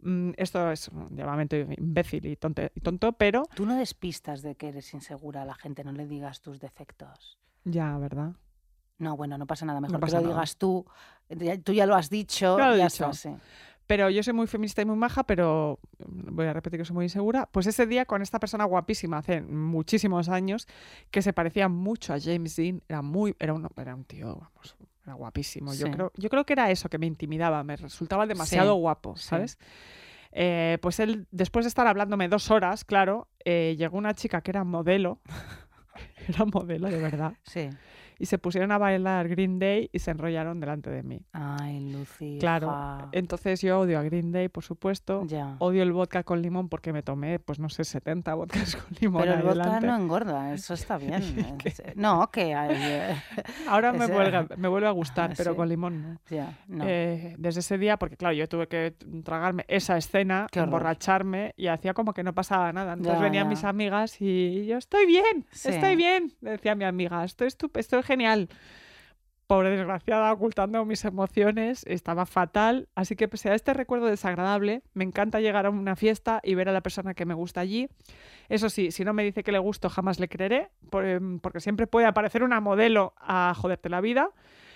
[0.02, 4.56] Mm, esto es un llamamiento imbécil y, tonte- y tonto, pero Tú no despistas de
[4.56, 7.38] que eres insegura a la gente, no le digas tus defectos.
[7.64, 8.32] ya, ¿verdad?
[8.98, 10.36] No, bueno, no pasa nada, mejor pasa que lo nada.
[10.42, 10.86] digas tú.
[11.64, 13.10] Tú ya lo has dicho, lo ya dicho.
[13.10, 13.36] está, sí.
[13.92, 16.94] Pero yo soy muy feminista y muy maja, pero mm, voy a repetir que soy
[16.94, 17.50] muy insegura.
[17.52, 20.66] Pues ese día con esta persona guapísima, hace muchísimos años,
[21.10, 24.78] que se parecía mucho a James Dean, era muy, era un, era un tío, vamos,
[25.04, 25.74] era guapísimo.
[25.74, 29.18] Yo creo, yo creo que era eso que me intimidaba, me resultaba demasiado Sí, guapo,
[29.18, 29.28] sí.
[29.28, 29.58] ¿sabes?
[30.32, 34.52] Eh, pues él, después de estar hablándome dos horas, claro, eh, llegó una chica que
[34.52, 35.20] era modelo,
[36.30, 37.68] era modelo de verdad, Sí.
[38.22, 41.22] Y se pusieron a bailar Green Day y se enrollaron delante de mí.
[41.34, 42.38] Ay, Lucy.
[42.40, 45.24] Claro, entonces yo odio a Green Day, por supuesto.
[45.26, 45.56] Ya.
[45.58, 49.24] Odio el vodka con limón porque me tomé, pues no sé, 70 vodkas con limón.
[49.24, 49.88] Pero el vodka delante.
[49.88, 51.24] no engorda, eso está bien.
[51.96, 53.16] No, que hay, eh,
[53.68, 55.58] Ahora me vuelve, me vuelve a gustar, pero Sí.
[55.58, 56.20] con limón no.
[56.30, 56.84] ya, no.
[56.88, 60.68] Eh, desde ese día, porque claro, yo tuve que tragarme esa escena, Qué horror.
[60.68, 62.94] emborracharme y hacía como que no pasaba nada.
[62.94, 65.70] Entonces Ya, venían mis amigas y yo estoy bien, Sí.
[65.70, 68.50] estoy bien, decía mi amiga, estoy, estoy genial.
[69.48, 72.88] Pobre desgraciada, ocultando mis emociones, estaba fatal.
[72.96, 76.70] Así que pese a este recuerdo desagradable, me encanta llegar a una fiesta y ver
[76.70, 77.90] a la persona que me gusta allí.
[78.48, 81.86] Eso sí, si no me dice que le gusto, jamás le creeré, em, porque siempre
[81.86, 84.30] puede aparecer una modelo a joderte la vida.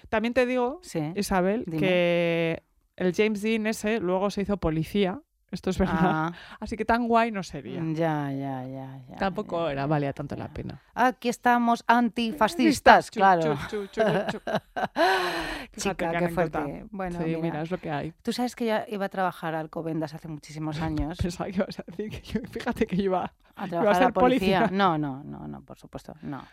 [0.10, 1.00] También te digo, Sí.
[1.16, 1.78] Isabel, Dime.
[1.80, 2.64] que
[2.98, 5.22] el James Dean ese luego se hizo policía.
[5.56, 5.98] Esto es verdad.
[6.02, 7.82] Ah, Así que tan guay no sería.
[7.94, 9.16] ya, ya, ya, ya.
[9.16, 10.44] Tampoco ya, era, valía tanto ya.
[10.44, 10.82] la pena.
[10.94, 13.58] Aquí estamos antifascistas, claro.
[15.78, 16.86] Chica, qué fuerte.
[16.92, 18.14] Bueno, sí, mira, mira, es lo que hay.
[18.22, 21.18] tú sabes que yo iba a trabajar a Alcobendas hace muchísimos años.
[21.18, 23.24] Pensaba que ibas a decir que yo, fíjate que iba.
[23.56, 24.60] a a trabajar a ser la policía.
[24.60, 24.78] policía.
[24.78, 26.44] No, no, no, no, por supuesto, no.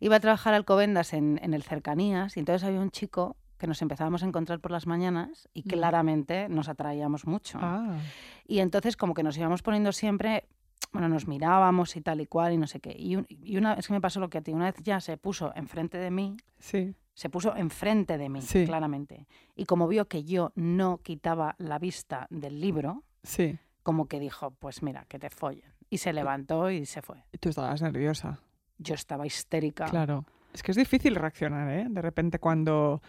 [0.00, 3.66] Iba a trabajar a Alcobendas en, en el Cercanías y entonces había un chico que
[3.66, 5.68] nos empezábamos a encontrar por las mañanas y Mm.
[5.68, 7.58] claramente nos atraíamos mucho.
[7.60, 7.98] Ah,
[8.46, 10.44] Y entonces como que nos íbamos poniendo siempre,
[10.92, 12.94] bueno, nos mirábamos y tal y cual y no sé qué.
[12.98, 15.00] Y, un- y una es que me pasó lo que a ti, una vez ya
[15.00, 16.94] se puso enfrente de mí, sí.
[17.14, 18.64] se puso enfrente de mí, Sí.
[18.64, 19.26] claramente.
[19.56, 23.58] Y como vio que yo no quitaba la vista del libro, Sí.
[23.82, 25.64] como que dijo, pues mira, que te follen.
[25.90, 27.24] Y se levantó y se fue.
[27.32, 28.38] Y tú estabas nerviosa.
[28.78, 29.86] Yo estaba histérica.
[29.86, 30.24] Claro.
[30.54, 31.86] Es que es difícil reaccionar, ¿eh?
[31.90, 33.02] De repente cuando...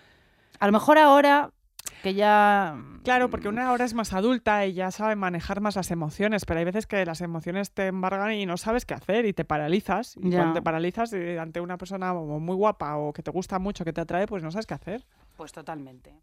[0.59, 1.51] A lo mejor ahora
[2.03, 2.77] que ya...
[3.03, 6.59] Claro, porque una hora es más adulta y ya sabe manejar más las emociones, pero
[6.59, 10.15] hay veces que las emociones te embargan y no sabes qué hacer y te paralizas.
[10.17, 10.37] Y Ya.
[10.39, 13.93] cuando te paralizas eh, ante una persona muy guapa o que te gusta mucho, que
[13.93, 15.05] te atrae, pues no sabes qué hacer.
[15.35, 16.13] Pues totalmente.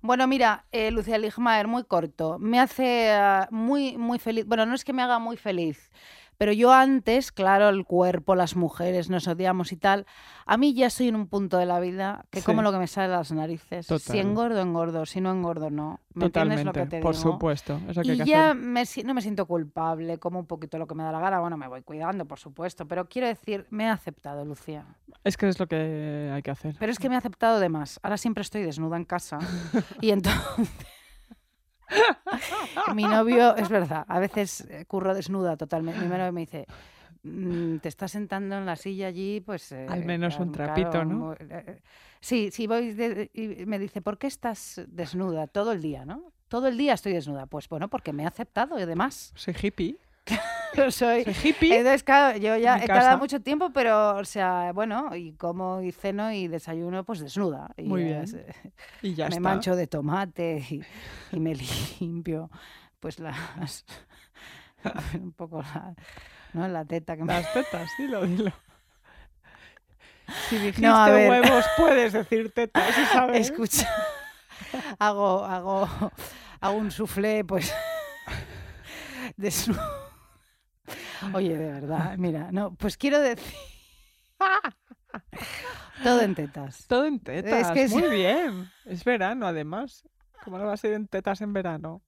[0.00, 2.38] Bueno, mira, eh, Lucía Ligmaer, muy corto.
[2.38, 4.44] Me hace ah, muy, muy feliz.
[4.46, 5.90] Bueno, no es que me haga muy feliz,
[6.38, 10.06] pero yo antes, claro, el cuerpo, las mujeres, nos odiamos y tal.
[10.46, 12.46] A mí ya estoy en un punto de la vida que Sí.
[12.46, 13.86] como lo que me sale de las narices.
[13.86, 15.06] Si engordo, engordo.
[15.06, 16.00] Si no engordo, no.
[16.14, 17.32] ¿Me entiendes lo que te por digo?
[17.32, 17.80] supuesto.
[17.88, 18.56] Hay Y que ya hacer.
[18.62, 21.40] me si- no me siento culpable, como un poquito lo que me da la gana.
[21.40, 24.84] Bueno, me voy cuidando, por supuesto, pero quiero decir, me he aceptado, Lucía.
[25.24, 26.76] Es que es lo que hay que hacer.
[26.78, 27.98] Pero es que me he aceptado de más.
[28.02, 29.38] Ahora siempre estoy desnuda en casa.
[30.00, 30.70] y entonces.
[32.94, 36.00] mi novio, es verdad, a veces eh, curro desnuda totalmente.
[36.00, 36.66] Mi novio me dice.
[37.22, 39.72] "Mm, Te estás sentando en la silla allí, pues...
[39.72, 41.34] eh, Al menos un claro, trapito, ¿no?
[41.38, 41.80] eh,
[42.20, 46.32] Sí, sí, voy de- y me dice, ¿por qué estás desnuda todo el día, no?
[46.48, 47.46] Todo el día estoy desnuda.
[47.46, 49.96] Pues bueno, porque me he aceptado y además Soy hippie.
[50.90, 51.24] soy...
[51.24, 51.76] Soy hippie.
[51.76, 55.92] Entonces, claro, yo ya he tardado mucho tiempo, pero, o sea, bueno, y como y
[55.92, 57.70] ceno y desayuno, pues desnuda.
[57.76, 58.24] Y Muy bien.
[59.02, 59.40] Y ya me está.
[59.40, 60.82] mancho de tomate y,
[61.32, 61.54] y me
[62.00, 62.50] limpio,
[63.00, 63.84] pues las...
[65.14, 65.94] un poco la,
[66.52, 66.68] ¿no?
[66.68, 67.32] la teta que me...
[67.32, 68.52] Las tetas, dilo, dilo.
[70.48, 71.30] Si dijiste ver.
[71.30, 73.50] huevos, puedes decir tetas, ¿sabes?
[73.50, 73.88] Escucha,
[74.98, 75.88] hago, hago,
[76.60, 77.74] hago un soufflé, pues,
[79.36, 80.03] desnudo.
[81.32, 83.54] Oye, de verdad, mira, no, pues quiero decir...
[86.02, 86.86] Todo en tetas.
[86.86, 87.70] Todo en tetas.
[87.70, 88.68] que es- Muy bien.
[88.84, 90.06] Es verano, además.
[90.44, 92.02] ¿Cómo no va a ser en tetas en verano?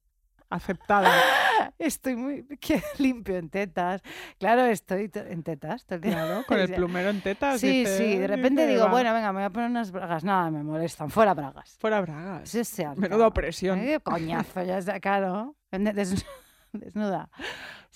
[0.49, 1.11] aceptada.
[1.77, 4.01] Estoy muy que limpio en tetas.
[4.39, 6.43] Claro, estoy to- en tetas todo el día, ¿no?
[6.45, 6.75] Con el Ya.
[6.77, 7.59] plumero en tetas.
[7.59, 10.23] Sí, dice- sí, de repente digo, "Va, bueno, venga, me voy a poner unas bragas.
[10.23, 11.09] Nada, me molestan.
[11.09, 11.75] Fuera bragas.
[11.79, 12.47] Fuera bragas.
[12.49, 12.81] Sí, sí.
[12.95, 13.81] Menuda opresión.
[14.03, 15.57] Coñazo, ya está, claro.
[15.71, 16.25] Des-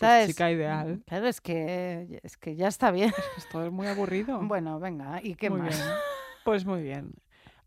[0.02, 0.28] Pues ¿Sabes?
[0.28, 1.02] chica ideal.
[1.08, 3.14] Claro, es que, es que ya está bien.
[3.38, 4.40] Esto es muy aburrido.
[4.44, 5.78] Bueno, venga, ¿y qué Muy más?
[5.78, 5.90] bien.
[6.44, 7.14] Pues muy bien.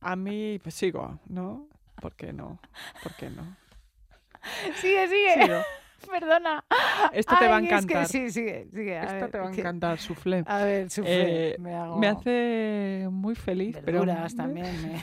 [0.01, 1.69] A mí, pues sigo, ¿no?
[2.01, 2.59] ¿Por qué no?
[3.03, 3.57] ¿Por qué no?
[4.81, 5.43] Sigue, sigue.
[5.45, 5.61] Sigo.
[6.11, 6.63] Perdona.
[7.13, 8.07] Esto te va a Ay, es que encantar.
[8.09, 8.99] sí, sigue, sigue.
[8.99, 10.45] A Esto ver, te va a que- encantar, soufflé.
[10.47, 11.53] A ver, sufre.
[11.53, 14.83] Eh, me hago Me hace muy feliz, pero verduras me- también.
[14.93, 15.03] Me...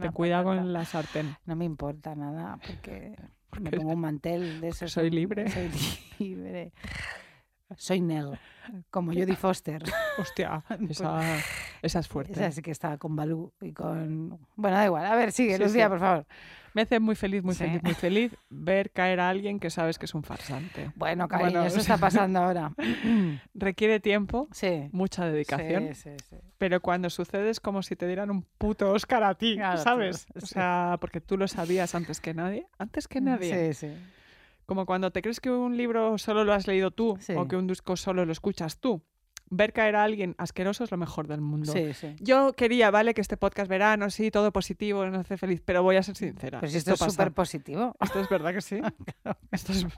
[0.00, 0.62] Ten cuidado patata.
[0.62, 1.36] con la sartén.
[1.46, 3.14] No me importa nada porque
[3.60, 4.92] me Porque pongo un mantel de esos.
[4.92, 5.50] soy libre.
[5.50, 5.70] Soy
[6.18, 6.72] libre.
[7.76, 8.38] Soy negro,
[8.90, 9.82] como Jodie Foster.
[10.18, 11.20] Hostia, esa,
[11.80, 12.32] esa es fuerte.
[12.32, 14.38] Esa sí que estaba con Balú y con...
[14.56, 15.06] Bueno, da igual.
[15.06, 15.88] A ver, sigue, Sí, Lucía, sí.
[15.90, 16.26] por favor.
[16.74, 17.64] Me hace muy feliz, muy Sí.
[17.64, 20.90] feliz, muy feliz ver caer a alguien que sabes que es un farsante.
[20.94, 21.96] Bueno, cariño, Bueno, eso o está
[22.28, 22.72] pasando ahora.
[23.54, 24.88] Requiere tiempo, Sí.
[24.92, 26.36] mucha dedicación, Sí, sí, sí.
[26.58, 30.26] pero cuando sucede es como si te dieran un puto Oscar a ti, Claro, ¿sabes?
[30.34, 33.72] O sea, porque tú lo sabías antes que nadie, antes que nadie.
[33.74, 33.94] Sí, sí.
[34.66, 37.66] Como cuando te crees que un libro solo lo has leído tú o que un
[37.66, 39.02] disco solo lo escuchas tú.
[39.54, 41.70] Ver caer a alguien asqueroso es lo mejor del mundo.
[41.72, 42.16] Sí, sí.
[42.20, 45.96] Yo quería, vale, que este podcast verano, sí, todo positivo, nos hace feliz, pero voy
[45.96, 46.58] a ser sincera.
[46.58, 47.94] Pero si esto es súper positivo.
[48.00, 48.80] Esto es verdad que sí.
[49.52, 49.88] Esto es, esto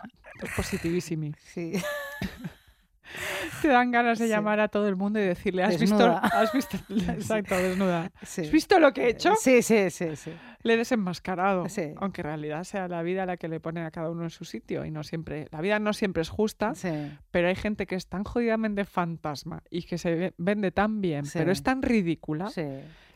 [0.43, 1.33] es positivísimo.
[1.53, 1.73] Sí.
[3.63, 4.31] Te dan ganas de Sí.
[4.31, 6.21] llamar a todo el mundo y decirle, ¿has Desnuda.
[6.21, 6.37] visto?
[6.37, 6.77] ¿Has visto?
[7.13, 8.11] Exacto, desnuda.
[8.21, 9.35] ¿Has visto lo que he hecho?
[9.41, 10.33] Sí, sí, sí, sí.
[10.65, 11.69] Le desenmascarado.
[11.69, 11.93] Sí.
[11.99, 14.45] Aunque en realidad sea la vida la que le pone a cada uno en su
[14.45, 15.47] sitio y no siempre.
[15.53, 16.91] La vida no siempre es justa, Sí.
[17.31, 21.25] pero hay gente que es tan jodidamente fantasma y que se ve- vende tan bien,
[21.33, 22.51] pero es tan ridícula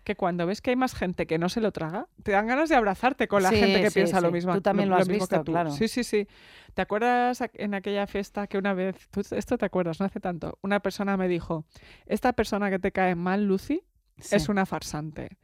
[0.05, 2.69] que cuando ves que hay más gente que no se lo traga, te dan ganas
[2.71, 4.55] de abrazarte con la gente que piensa lo mismo.
[4.55, 5.53] Tú también lo has mismo que visto, tú.
[5.53, 5.71] claro.
[5.71, 6.27] Sí, sí, sí.
[6.75, 10.59] ¿Te acuerdas en aquella fiesta que una vez, tú esto te acuerdas, no hace tanto,
[10.63, 11.67] una persona me dijo,
[12.07, 13.83] esta persona que te cae mal, Lucy,
[14.31, 15.37] es una farsante.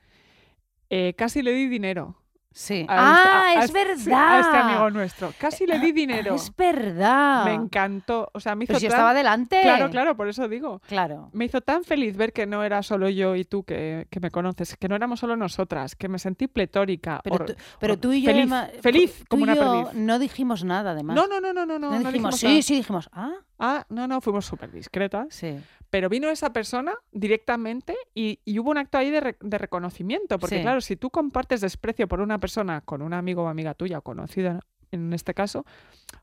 [0.90, 2.16] Eh, casi le di dinero.
[2.56, 2.86] Sí.
[2.88, 4.36] Ah, este- a es este- verdad.
[4.36, 5.32] A este amigo nuestro.
[5.40, 6.36] Casi le di dinero.
[6.36, 7.44] Es verdad.
[7.46, 8.30] Me encantó.
[8.32, 9.60] O sea, me hizo tan- estaba delante.
[9.60, 10.80] Claro, claro, por eso digo.
[10.86, 11.30] Claro.
[11.32, 14.30] Me hizo tan feliz ver que no era solo yo y tú que, que me
[14.30, 17.20] conoces, que no éramos solo nosotras, que me sentí pletórica.
[17.24, 19.94] Pero, tú, pero tú y yo, feliz, además, feliz tú como una perdiz.
[19.94, 21.16] no dijimos nada, además.
[21.16, 21.90] No, no, no, no, no, no.
[21.90, 22.62] No no dijimos, dijimos sí, nada.
[22.62, 25.26] sí, dijimos, ah, Ah, no, no, fuimos súper discretas.
[25.30, 25.58] sí.
[25.94, 30.40] Pero vino esa persona directamente y, y hubo un acto ahí de, re- de reconocimiento.
[30.40, 30.62] Porque Sí.
[30.62, 34.02] claro, si tú compartes desprecio por una persona con un amigo o amiga tuya o
[34.02, 34.58] conocida,
[34.90, 35.64] en este caso,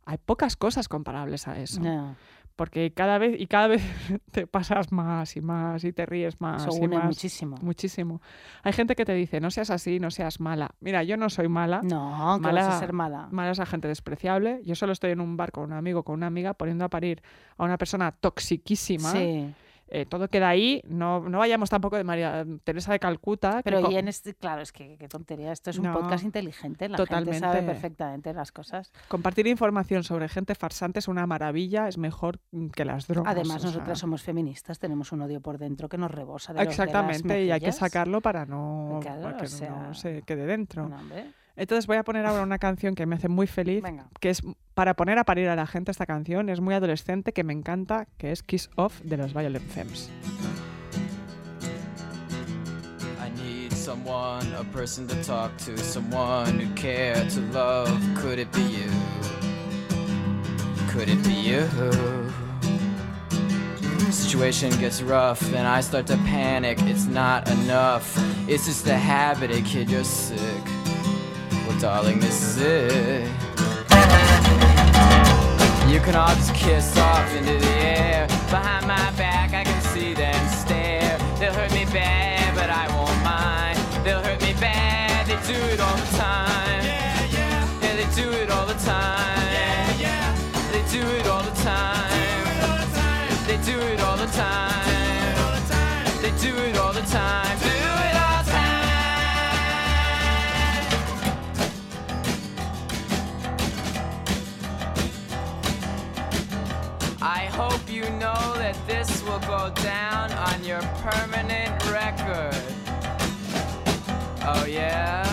[0.03, 1.79] hay pocas cosas comparables a eso.
[1.79, 2.17] No,
[2.55, 3.81] Porque cada vez y cada vez
[4.31, 7.05] te pasas más y más y te ríes más eso y une más.
[7.05, 7.57] muchísimo.
[7.61, 8.21] Muchísimo.
[8.63, 10.71] Hay gente que te dice, no seas así, no seas mala.
[10.79, 11.81] Mira, yo no soy mala.
[11.83, 13.27] No, que vas Mala- a ser mala.
[13.31, 14.61] Mala es la gente despreciable.
[14.65, 17.21] Yo solo estoy en un bar con un amigo, con una amiga, poniendo a parir
[17.57, 19.11] a una persona toxiquísima.
[19.11, 19.53] Sí,
[19.93, 20.82] Eh, todo queda ahí.
[20.88, 23.62] No, no vayamos tampoco de María Teresa de Calcuta.
[23.63, 25.51] pero y en este, claro, es que qué tontería.
[25.51, 26.88] Esto es un No, podcast inteligente.
[26.88, 27.63] La gente sabe totalmente.
[27.73, 28.91] perfectamente las cosas.
[29.10, 33.34] compartir información sobre gente farsante es una maravilla, es mejor mm, que las drogas.
[33.36, 36.63] Además, o nosotras somos feministas, tenemos un odio por dentro que nos rebosa de los-
[36.63, 39.93] de las Exactamente, y hay que sacarlo para no Claro, para que o sea, no
[39.93, 40.88] se quede dentro.
[40.88, 41.34] No, hombre.
[41.55, 44.07] Entonces voy a poner ahora una canción que me hace muy feliz, Venga.
[44.19, 44.41] que es
[44.73, 48.07] para poner a parir a la gente esta canción, es muy adolescente, que me encanta,
[48.17, 50.09] que es Kiss Off de los Violent Femmes.
[53.19, 57.91] I need someone, a person to talk to, someone who care to love.
[58.15, 58.89] Could it be you?
[60.91, 61.67] Could it be you?
[64.11, 66.79] Situation gets rough and I start to panic.
[66.81, 68.17] It's not enough.
[68.47, 70.37] It's just a habit, hey kid, you're sick.
[71.82, 73.28] Darling, this is it.
[75.89, 78.28] You can all just kiss off into the air.
[78.52, 81.17] Behind my back, I can see them stare.
[81.39, 83.80] They'll hurt me bad, but I won't mind.
[84.06, 85.98] They'll hurt me bad, they do it all
[109.32, 112.63] will go down on your permanent record.
[114.44, 115.24] Oh, yeah?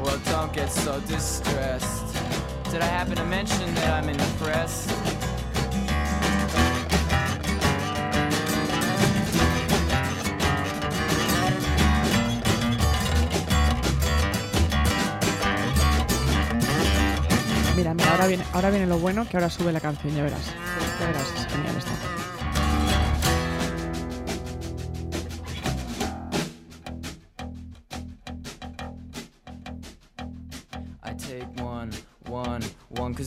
[0.00, 2.14] Well, don't get so distressed.
[2.70, 4.86] Did I happen to mention that I'm in the press?
[18.26, 20.52] viene, ahora viene lo bueno, que ahora sube la canción, ya verás.
[21.00, 22.27] Ya verás, es genial esto.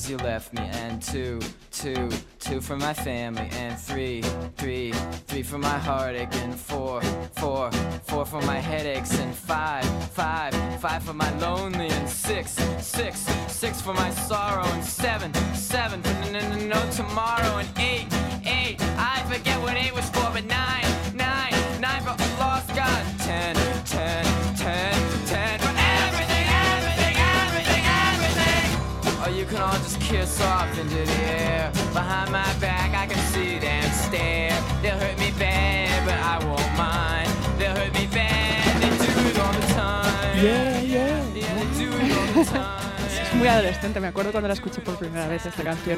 [0.01, 1.39] Cause you left me, and two,
[1.71, 4.21] two, two for my family, and three,
[4.57, 4.91] three,
[5.27, 7.01] three for my heartache, and four,
[7.35, 7.71] four,
[8.07, 13.79] four for my headaches, and five, five, five for my lonely, and six, six, six
[13.81, 18.07] for my sorrow, and seven, seven for n- n- n- no tomorrow, and eight,
[18.45, 23.60] eight, I forget what eight was for, but nine, nine, nine for lost God, ten,
[30.39, 31.71] all just kiss off into the air.
[31.93, 34.51] Behind my back, I can see them stare.
[34.81, 37.29] They'll hurt me bad, but I won't mind.
[37.57, 40.37] They'll hurt me bad, they do it all the time.
[40.37, 41.23] Yeah, yeah.
[41.33, 42.77] Yeah, they do it all the time.
[43.31, 45.97] Es muy adolescente, me acuerdo cuando la escuché por primera vez esta canción.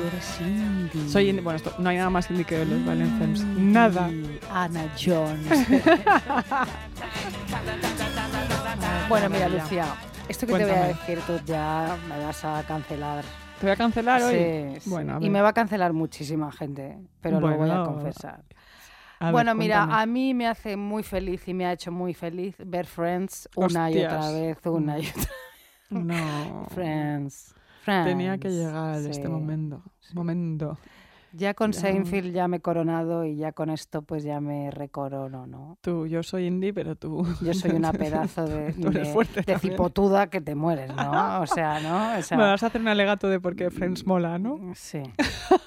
[1.09, 3.43] Soy indie, bueno, esto- no hay nada más indie que los Femmes.
[3.43, 4.09] Nada.
[4.51, 5.47] Ana Jones.
[9.09, 9.85] bueno, mira, Lucía,
[10.29, 13.23] esto que te voy a decir tú ya me vas a cancelar.
[13.63, 14.33] ¿Te voy a cancelar hoy?
[14.73, 14.89] Sí, sí.
[14.89, 18.43] Bueno, y me va a cancelar muchísima gente, pero lo voy a Bueno, confesar.
[19.19, 20.01] A ver, bueno, mira, cuéntame.
[20.01, 23.89] a mí me hace muy feliz y me ha hecho muy feliz ver Friends una
[23.89, 24.33] y otra Hostias.
[24.33, 25.23] vez, una y otra
[25.91, 26.65] No.
[26.71, 27.55] Friends.
[27.83, 28.05] Friends.
[28.09, 29.11] Tenía que llegar Sí.
[29.11, 29.81] este momento.
[30.13, 30.77] Momento.
[31.35, 31.79] Ya con Ya.
[31.81, 35.77] Seinfeld ya me he coronado y ya con esto pues ya me recorono, ¿no?
[35.81, 37.25] Tú, yo soy indie, pero tú.
[37.41, 41.41] Yo soy una pedazo de, Tú eres de- fuerte de cipotuda que te mueres, ¿no?
[41.41, 42.17] O sea, ¿no?
[42.19, 44.59] O sea, Me vas a hacer un alegato de por qué Friends mola, ¿no?
[44.75, 45.01] Sí.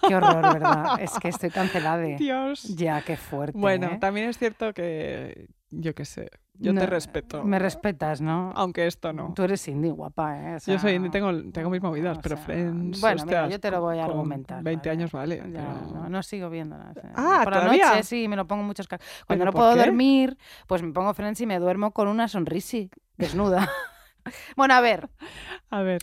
[0.07, 1.01] Qué horror, ¿verdad?
[1.01, 1.97] Es que estoy cancelada.
[2.19, 2.63] Dios.
[2.77, 3.59] Ya, qué fuerte.
[3.59, 3.99] Bueno, ¿eh?
[4.01, 5.49] también es cierto que.
[5.71, 6.31] Yo qué sé.
[6.59, 7.45] Yo No, te respeto.
[7.45, 8.51] Me respetas, ¿no?
[8.55, 9.35] Aunque esto no.
[9.35, 10.57] Tú eres indie, guapa, ¿eh?
[10.57, 13.01] O Yo soy indie, tengo, tengo mis movidas, o pero sea, Friends.
[13.01, 14.63] Bueno, mira, yo te lo voy a argumentar.
[14.63, 14.99] 20 ¿vale?
[14.99, 15.37] años vale.
[15.53, 16.95] Ya, pero- no, no sigo viendo nada.
[17.15, 17.91] Ah, Por la ¿todavía?
[17.91, 19.81] noche sí, me lo pongo muchos ca- Cuando ¿Pero no puedo qué?
[19.81, 23.69] dormir, pues me pongo Friends y me duermo con una sonrisi, desnuda.
[24.57, 25.11] bueno, a ver,
[25.71, 26.01] A ver.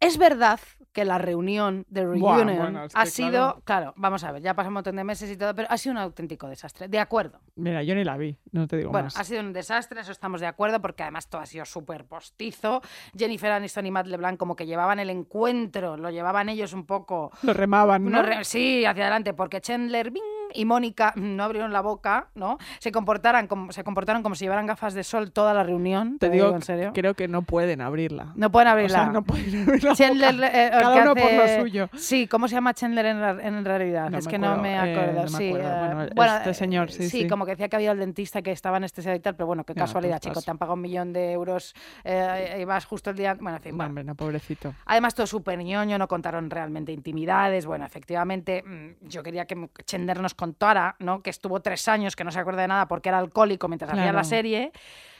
[0.00, 0.60] es verdad
[0.96, 3.60] que la reunión de Reunion bueno, es ha sido, claro.
[3.64, 3.94] claro.
[3.96, 5.98] vamos a ver, ya pasó un montón de meses y todo, pero ha sido un
[5.98, 6.88] auténtico desastre.
[6.88, 7.38] De acuerdo.
[7.56, 9.18] Mira, yo ni la vi, no te digo Bueno, más.
[9.18, 12.80] ha sido un desastre, eso estamos de acuerdo, porque además todo ha sido súper postizo.
[13.14, 17.30] Jennifer Aniston y Matt LeBlanc como que llevaban el encuentro, lo llevaban ellos un poco...
[17.42, 18.10] Lo remaban, ¿no?
[18.10, 20.22] no re- sí, hacia adelante, porque Chandler bing,
[20.54, 22.58] y Mónica mm, no abrieron la boca, ¿no?
[22.78, 26.18] Se comportaran como, se comportaron como si llevaran gafas de sol toda la reunión.
[26.18, 26.92] te digo, en serio.
[26.94, 28.32] creo que no pueden abrirla.
[28.36, 28.98] No pueden o abrirla.
[29.04, 31.88] sea, no pueden abrir la Chandler, eh, Cada uno por lo suyo.
[31.96, 34.10] Sí, ¿cómo se llama Chandler en, en realidad?
[34.10, 35.12] No es me que no acuerdo, me eh, acuerdo.
[35.14, 36.02] no me sí, acuerdo.
[36.02, 37.26] eh, Bueno, este señor, sí, sí.
[37.28, 39.74] como que decía que había el dentista que estaba anestesiado y tal, pero bueno, qué
[39.74, 40.32] casualidad, chico.
[40.32, 41.74] estás- Te han pagado un millón de euros
[42.04, 43.34] y vas justo el día.
[43.34, 43.76] Bueno, en fin.
[43.76, 43.88] Bueno.
[43.88, 44.74] hombre, no, pobrecito.
[44.86, 47.66] Además, todo súper ñoño, no contaron realmente intimidades.
[47.66, 51.22] Bueno, efectivamente, mm, yo quería que Chender nos contara, ¿no?
[51.22, 54.04] Que estuvo tres años, que no se acuerda de nada porque era alcohólico mientras hacía
[54.06, 54.24] la Claro.
[54.24, 54.72] serie.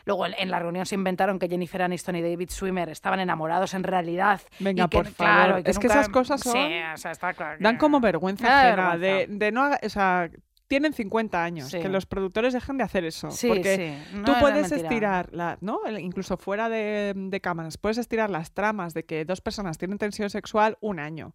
[0.05, 3.83] Luego en, la reunión se inventaron que Jennifer Aniston y David Swimmer estaban enamorados en
[3.83, 4.41] realidad.
[4.61, 5.61] Venga, y que, por claro, favor.
[5.61, 7.59] y que Es que esas cosas son- Sí, o sea, está claro.
[7.59, 10.31] que- Dan como vergüenza Da de, no o sea,
[10.69, 11.81] tienen 50 años, Sí.
[11.81, 13.31] que los productores dejen de hacer eso.
[13.33, 14.17] Sí, porque sí.
[14.19, 15.81] No, tú puedes estirar, la, ¿no?
[15.99, 20.31] Incluso fuera de, de cámaras, puedes estirar las tramas de que dos personas tienen tensión
[20.31, 21.35] sexual un año.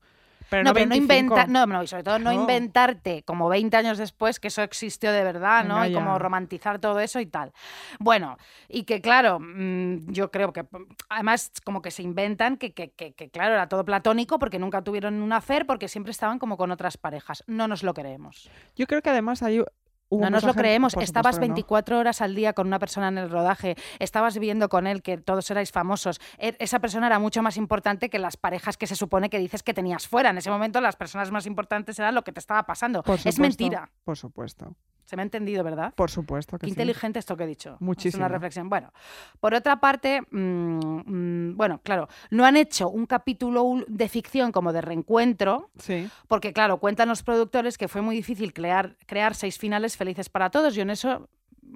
[0.52, 1.14] Pero no, no, pero no 25.
[1.14, 5.14] inventa, no, no, y sobre todo no, inventarte como 20 años después que eso existió
[5.14, 5.86] de verdad, ¿no?
[5.86, 7.54] Y como romantizar todo eso y tal.
[8.00, 8.38] Bueno,
[8.68, 10.66] y que claro, mm, yo creo que
[11.08, 14.82] además como que se inventan que, que, que, que, claro, era todo platónico porque nunca
[14.82, 17.46] tuvieron un affair porque siempre estaban como con otras parejas.
[17.48, 18.50] No nos lo creemos.
[18.76, 19.64] Yo creo que además hay.
[20.12, 20.94] No nos lo creemos.
[20.98, 21.54] Estabas supuesto que no.
[21.56, 25.18] 24 horas al día con una persona en el rodaje, estabas viviendo con él, que
[25.18, 26.20] todos erais famosos.
[26.38, 29.64] E- Esa persona era mucho más importante que las parejas que se supone que dices
[29.64, 30.30] que tenías fuera.
[30.32, 33.04] En ese momento las personas más importantes eran lo que te estaba pasando.
[33.04, 33.90] Por Es supuesto, mentira.
[34.04, 34.76] Por supuesto.
[35.06, 35.94] Se me ha entendido, ¿verdad?
[35.96, 36.72] Por supuesto que Qué sí.
[36.72, 37.74] inteligente esto que he dicho.
[37.76, 38.22] Es Muchísimo.
[38.22, 38.70] una reflexión.
[38.70, 38.94] Bueno,
[39.40, 44.52] por otra parte, mm, mm, bueno, claro, no han hecho un capítulo ul- de ficción
[44.52, 46.10] como de reencuentro, Sí.
[46.28, 50.50] porque claro, cuentan los productores que fue muy difícil crear, crear seis finales felices para
[50.50, 50.76] todos.
[50.76, 51.28] Yo en eso,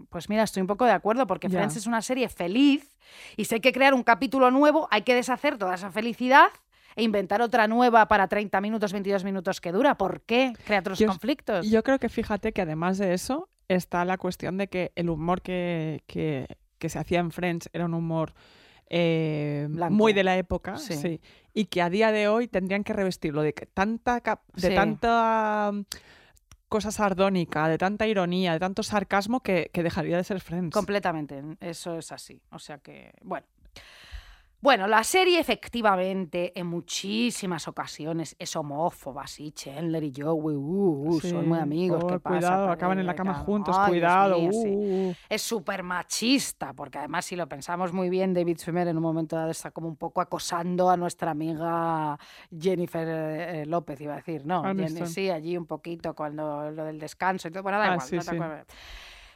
[0.09, 1.59] pues mira, estoy un poco de acuerdo, porque Ya.
[1.59, 2.95] Friends es una serie feliz
[3.37, 6.47] y si hay que crear un capítulo nuevo, hay que deshacer toda esa felicidad
[6.95, 9.95] e inventar otra nueva para 30 minutos, 22 minutos que dura.
[9.97, 10.53] ¿Por qué?
[10.65, 11.69] Crea otros Yo- conflictos.
[11.69, 15.41] Yo creo que fíjate que además de eso está la cuestión de que el humor
[15.41, 18.33] que, que, que se hacía en Friends era un humor
[18.89, 20.93] eh, muy de la época, Sí.
[20.95, 21.21] sí.
[21.53, 24.21] y que a día de hoy tendrían que revestirlo de que tanta
[24.53, 24.75] de Sí.
[24.75, 25.81] tanta mm,
[26.69, 30.73] cosa sardónica, de tanta ironía, de tanto sarcasmo que, que dejaría de ser Friends.
[30.73, 32.41] Completamente, eso es así.
[32.51, 33.47] O sea que, bueno.
[34.65, 41.19] Bueno, la serie efectivamente en muchísimas ocasiones es homófoba, sí, Chandler y Joey, uh, uh,
[41.21, 42.39] son muy amigos, Oh, ¿qué pasa?
[42.39, 44.39] Cuidado, Padre acaban en la cama juntos, Ay, cuidado.
[44.39, 45.13] mío, uh, uh.
[45.29, 49.35] Es súper machista, porque además si lo pensamos muy bien, David Schwimmer en un momento
[49.35, 52.17] dado está como un poco acosando a nuestra amiga
[52.49, 54.63] Jennifer eh, eh, López, iba a decir, ¿no?
[54.63, 57.61] Jenny- sí, allí un poquito cuando lo del descanso y todo.
[57.61, 58.65] Bueno, da Ah, igual, sí, no te.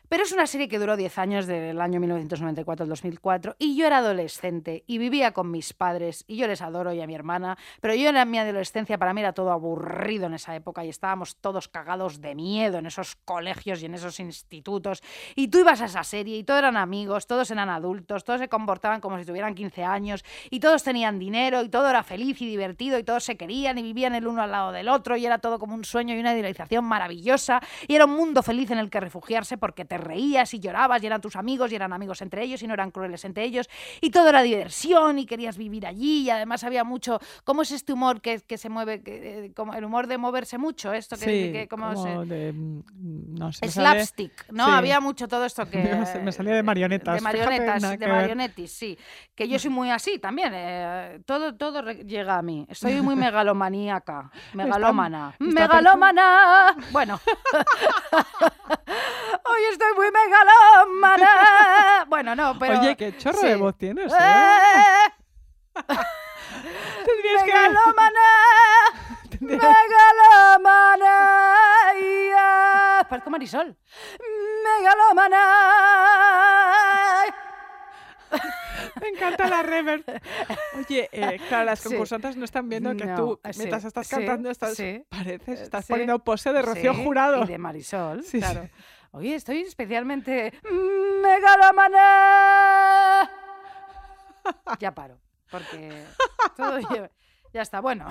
[0.10, 3.86] Pero es una serie que duró 10 años, del año 1994 al 2004, y yo
[3.86, 7.60] era adolescente y vivía con mis padres, y yo les adoro y a mi hermana,
[7.80, 11.36] pero yo en mi adolescencia para mí era todo aburrido en esa época y estábamos
[11.36, 15.04] todos cagados de miedo en esos colegios y en esos institutos,
[15.36, 18.50] y tú ibas a esa serie y todos eran amigos, todos eran adultos, todos se
[18.50, 22.48] comportaban como si tuvieran 15 años, y todos tenían dinero, y todo era feliz y
[22.48, 25.38] divertido, y todos se querían y vivían el uno al lado del otro, y era
[25.38, 28.90] todo como un sueño y una idealización maravillosa, y era un mundo feliz en el
[28.90, 32.44] que refugiarse porque te reías y llorabas, y eran tus amigos, y eran amigos entre
[32.44, 33.70] ellos, y no eran crueles entre ellos,
[34.02, 37.94] y todo era diversión, y querías vivir allí, y además había mucho, ¿cómo es este
[37.94, 41.26] humor que, que se mueve, que, eh, como el humor de moverse mucho, esto que,
[41.26, 44.66] Sí, que como como se- de, mm, no sé, Slapstick, ¿no?
[44.66, 44.72] sí.
[44.72, 45.78] Había mucho todo esto que...
[46.00, 48.98] Me sal- me salía de marionetas, De marionetas, de marionetis, sí.
[49.36, 50.52] Que yo soy muy así también.
[50.54, 52.66] eh, todo todo llega a mí.
[52.72, 54.32] Soy muy megalomaníaca.
[54.54, 55.32] Megalómana.
[55.40, 56.76] está ¡Megalómana!
[56.92, 57.20] Bueno.
[59.46, 62.06] Hoy estoy muy megalómana.
[62.10, 62.80] Bueno, no, pero...
[62.80, 63.48] Oye, qué chorro sí.
[63.48, 64.16] de voz tienes, ¿eh?
[64.18, 65.12] ¡Eh!
[67.06, 68.20] Tendrías que- ¡Megalómana!
[69.30, 71.14] tendrías- ¡Megalómana!
[72.32, 73.06] ¡Ya!
[73.08, 73.78] Parezco Marisol.
[74.80, 75.46] ¡Megalómana!
[79.02, 80.04] Me encanta la reverb.
[80.78, 81.90] Oye, eh, claro, las Sí.
[81.90, 85.86] concursantes no están viendo que No, tú, sí, mientras estás cantando, estás, sí, pareces, estás
[85.86, 87.44] poniendo pose de Rocío Jurado.
[87.44, 88.40] Y de Marisol, Sí, sí.
[88.40, 88.70] claro.
[89.12, 90.54] Oye, estoy especialmente
[91.22, 93.30] megalómana.
[94.80, 95.20] Ya paro,
[95.52, 96.04] porque
[96.58, 97.12] todo lleva-
[97.54, 98.08] Ya está, bueno.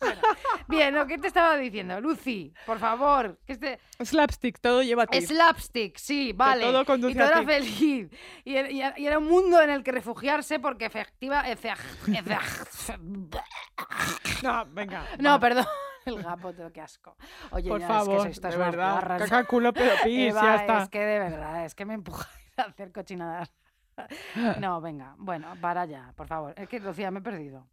[0.00, 0.20] Bueno,
[0.68, 5.06] Bien, lo que te estaba diciendo, Lucy, por favor, que este Slapstick, todo lleva a
[5.06, 5.22] ti.
[5.22, 6.62] slapstick, sí, vale.
[6.64, 8.10] todo y conduce todo a era feliz.
[8.44, 13.40] Y era, y y un mundo en el que refugiarse porque efectiva, efec- efec-
[14.42, 15.06] No, venga.
[15.18, 15.66] No, va, perdón.
[16.06, 17.16] El gapoto, qué asco.
[17.50, 18.94] Oye, Por ya, favor, es que estas de verdad.
[18.94, 19.22] barras.
[19.22, 20.82] Caca, culo, pedo, pis, Eva, ya está.
[20.84, 23.52] Es que de verdad, es que me empujáis a hacer cochinadas.
[24.60, 26.52] No, venga, bueno, para ya, por favor.
[26.58, 27.66] Es que, Lucía, me he perdido.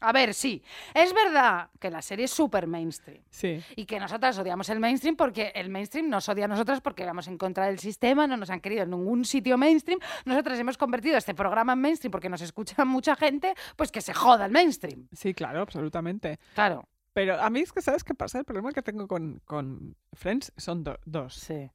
[0.00, 0.64] A ver, sí,
[0.94, 3.62] es verdad que la serie es súper mainstream Sí.
[3.76, 7.28] y que nosotras odiamos el mainstream porque el mainstream nos odia a nosotras porque vamos
[7.28, 10.00] en contra del sistema, no nos han querido en ningún sitio mainstream.
[10.24, 14.14] Nosotras hemos convertido este programa en mainstream porque nos escucha mucha gente, pues que se
[14.14, 15.06] joda el mainstream.
[15.12, 16.40] Sí, claro, absolutamente.
[16.54, 16.88] Claro.
[17.12, 18.38] Pero a mí es que, ¿sabes qué pasa?
[18.38, 21.34] El problema que tengo con, con Friends son do- dos.
[21.34, 21.70] Sí.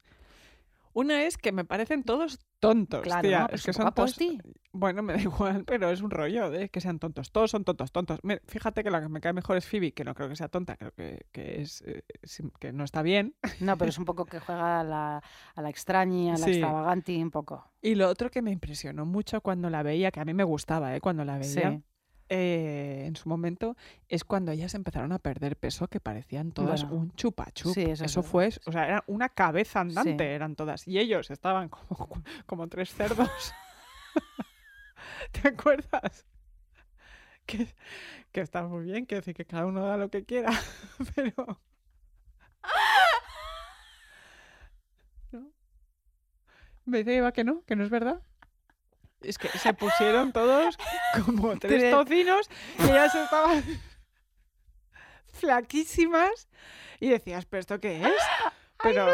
[0.94, 3.40] Una es que me parecen todos tontos, Claro, tía.
[3.40, 3.46] ¿no?
[3.48, 4.38] Pero es que es un son aposti.
[4.72, 7.30] Bueno, me da igual, pero es un rollo de que sean tontos.
[7.32, 8.18] Todos son tontos, tontos.
[8.46, 10.78] Fíjate que la que me cae mejor es Phoebe, que no creo que sea tonta,
[10.78, 12.02] creo que, que es eh,
[12.58, 13.34] que no está bien.
[13.60, 15.22] No, pero es un poco que juega a la,
[15.54, 16.52] a la extraña, a la Sí.
[16.52, 17.62] extravagante un poco.
[17.82, 20.96] Y lo otro que me impresionó mucho cuando la veía, que a mí me gustaba,
[20.96, 21.02] ¿eh?
[21.02, 21.82] Cuando la veía, Sí.
[22.28, 23.76] Eh, en su momento,
[24.08, 27.74] es cuando ellas empezaron a perder peso, que parecían todas Bueno, un chupachup.
[27.74, 30.30] sí, eso fue, o sea, era una cabeza andante, Sí.
[30.30, 30.86] eran todas.
[30.88, 32.08] Y ellos estaban como,
[32.46, 33.52] como tres cerdos.
[35.32, 36.26] ¿Te acuerdas?
[37.46, 37.68] Que,
[38.32, 40.50] que está muy bien, que decir que cada uno haga lo que quiera,
[41.14, 41.60] pero...
[45.32, 45.50] ¿No?
[46.84, 48.22] Me dice Eva que no, que no es verdad.
[49.22, 50.76] Es que se pusieron todos
[51.24, 51.90] como tres Tres.
[51.90, 52.48] tocinos
[52.78, 53.64] y ellas estaban
[55.32, 56.48] flaquísimas
[57.00, 58.22] y decías, ¿pero esto qué es?
[58.82, 59.06] Pero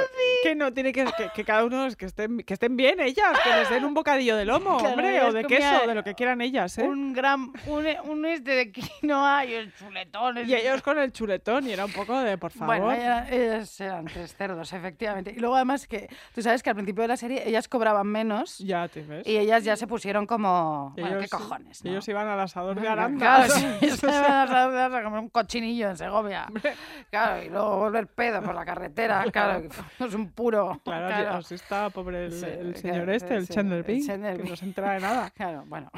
[0.43, 3.51] que no tiene que, que, que cada uno que estén, que estén bien ellas, que
[3.51, 6.41] les den un bocadillo de lomo, Claro, hombre, o de queso, de lo que quieran
[6.41, 6.83] ellas, ¿eh?
[6.83, 10.39] Un gran, un, un este de quinoa y el chuletón.
[10.49, 12.77] Y ellos con el chuletón, y era un poco de, por favor.
[12.81, 15.33] Bueno, ella- ellas eran tres cerdos, efectivamente.
[15.37, 18.59] Y luego además que, tú sabes que al principio de la serie ellas cobraban menos
[18.59, 19.27] ya te ves.
[19.27, 21.91] y ellas ya se pusieron como, bueno, qué Ellos- cojones, ¿no?
[21.91, 23.49] Ellos iban al asador de Claro, Aranda.
[23.49, 26.47] sí, se van a las- a comer un cochinillo en Segovia.
[27.11, 29.25] Claro, y luego volver pedo por la carretera.
[29.33, 29.69] Claro, que
[30.05, 30.81] es un puro.
[30.85, 31.31] Claro, claro.
[31.39, 34.43] así está pobre el, Sí, el claro, señor este, el sí, Chandler Bing, Chandler que
[34.43, 34.51] Bing.
[34.51, 35.31] no se entera de nada.
[35.31, 35.91] Claro, bueno.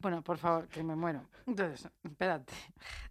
[0.00, 1.28] Bueno, por favor, que me muero.
[1.46, 2.52] Entonces, espérate.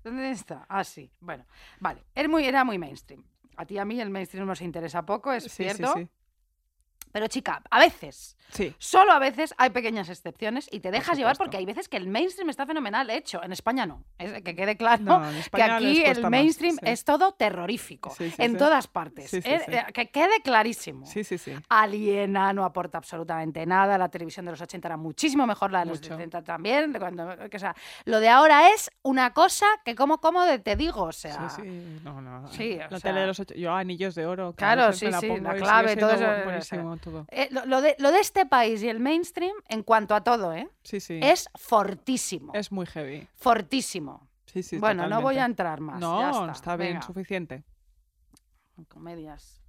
[0.03, 0.65] ¿Dónde está?
[0.67, 1.11] Ah, sí.
[1.19, 1.45] Bueno,
[1.79, 2.03] vale.
[2.15, 3.23] Era muy, era muy mainstream.
[3.57, 5.93] A ti y a mí el mainstream nos interesa poco, es Sí, sí, cierto.
[5.95, 6.07] sí.
[7.11, 8.73] Pero chica, a veces, Sí.
[8.79, 12.07] solo a veces hay pequeñas excepciones y te dejas llevar porque hay veces que el
[12.07, 13.43] mainstream está fenomenal hecho.
[13.43, 14.03] En España no.
[14.17, 15.21] Es, que quede claro No,
[15.53, 16.79] que aquí el más, mainstream sí.
[16.85, 18.09] es todo terrorífico.
[18.15, 19.33] Sí, en todas partes.
[19.33, 21.05] Eh, eh, Que quede clarísimo.
[21.05, 21.53] Sí, sí, sí.
[21.69, 23.97] Aliena no aporta absolutamente nada.
[23.97, 26.13] La televisión de los 80 era muchísimo mejor, la de los Mucho.
[26.15, 26.91] 70 también.
[26.93, 30.75] de Cuando, que, o sea, lo de ahora es una cosa que, como, como te
[30.75, 31.49] digo, o sea.
[31.49, 32.41] Sí, sí, no, no.
[32.43, 34.53] La sea- tele de los ocho, yo anillos de oro.
[34.53, 37.25] Claro, sí, sí, la clave, todo eso, Buenísimo, todo.
[37.29, 40.53] Eh, lo, lo de, lo de este país y el mainstream, en cuanto a todo,
[40.53, 40.69] ¿eh?
[40.83, 41.19] Sí, sí.
[41.21, 42.53] es fortísimo.
[42.53, 43.27] Es muy heavy.
[43.35, 44.27] Fortísimo.
[44.45, 45.99] Sí, sí, bueno, no voy a entrar más.
[45.99, 47.01] No, ya está, está bien, venga.
[47.05, 47.63] suficiente.
[48.87, 49.61] Comedias.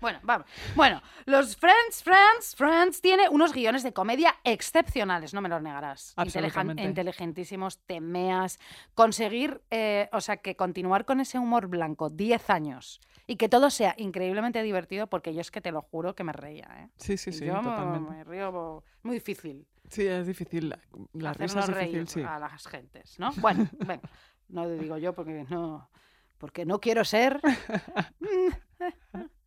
[0.00, 0.46] Bueno, vamos.
[0.76, 6.12] Bueno, los Friends, Friends, Friends tiene unos guiones de comedia excepcionales, no me los negarás.
[6.16, 6.82] Absolutamente.
[6.82, 8.58] inteligentísimos, temeas.
[8.94, 13.70] Conseguir, eh, o sea, que continuar con ese humor blanco 10 años y que todo
[13.70, 16.88] sea increíblemente divertido, porque yo es que te lo juro que me reía, ¿eh?
[16.96, 18.10] Sí, sí, sí, yo me- totalmente.
[18.10, 19.66] me río muy difícil.
[19.88, 20.74] Sí, es difícil.
[21.14, 22.28] La, risa es reír difícil, sí.
[22.28, 23.32] a las gentes, ¿no?
[23.36, 24.08] Bueno, venga,
[24.48, 25.90] no lo digo yo porque no,
[26.38, 27.40] porque no quiero ser.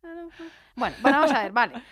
[0.76, 1.82] bueno, bueno, vamos a ver, vale.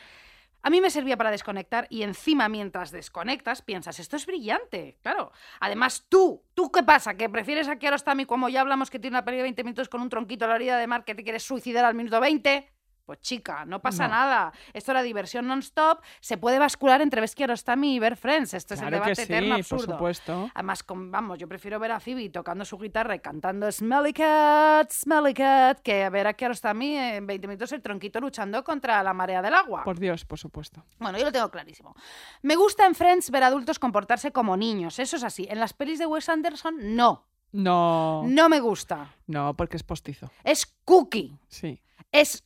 [0.63, 5.33] A mí me servía para desconectar y encima mientras desconectas piensas, esto es brillante, claro.
[5.59, 7.15] Además tú, ¿tú qué pasa?
[7.15, 10.03] ¿Que prefieres a Kiarostami como ya hablamos que tiene una peli de 20 minutos con
[10.03, 12.69] un tronquito a la orilla de mar que te quieres suicidar al minuto 20?
[13.11, 14.15] Pues chica, no pasa No.
[14.15, 14.53] nada.
[14.73, 15.99] Esto era diversión non-stop.
[16.21, 18.55] Se puede bascular entre ver Kiarostami y ver Friends.
[18.55, 19.93] Este es el que debate sí, eterno por absurdo.
[19.95, 20.51] supuesto.
[20.55, 24.93] Además, con- vamos, yo prefiero ver a Phoebe tocando su guitarra y cantando Smelly Cat,
[24.93, 29.43] Smelly Cat, que ver a Kiarostami en 20 minutos el tronquito luchando contra la marea
[29.43, 29.83] del agua.
[29.83, 30.85] Por Dios, por supuesto.
[31.01, 31.97] Bueno, yo lo tengo clarísimo.
[32.43, 35.49] Me gusta en Friends ver adultos comportarse como niños, eso es así.
[35.51, 37.27] En las pelis de Wes Anderson, no.
[37.53, 39.13] No, No me gusta.
[39.27, 40.31] no, porque es postizo.
[40.45, 41.37] Es cookie.
[41.49, 41.83] Sí.
[42.13, 42.43] Es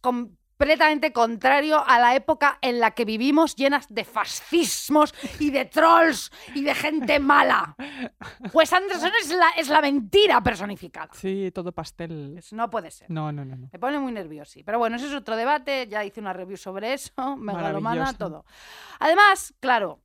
[0.57, 6.30] completamente contrario a la época en la que vivimos llenas de fascismos y de trolls
[6.55, 7.74] y de gente mala.
[8.52, 11.11] Wes Anderson es la, es la mentira personificada.
[11.12, 12.40] Sí, todo pastel.
[12.52, 13.11] No puede ser.
[13.11, 13.57] No, no, no.
[13.57, 13.68] no.
[13.72, 14.61] Me pone muy nervioso.
[14.64, 15.88] Pero bueno, eso es otro debate.
[15.88, 17.12] Ya hice una review sobre eso.
[17.36, 18.44] Megalomana, todo.
[19.00, 20.03] Además, claro.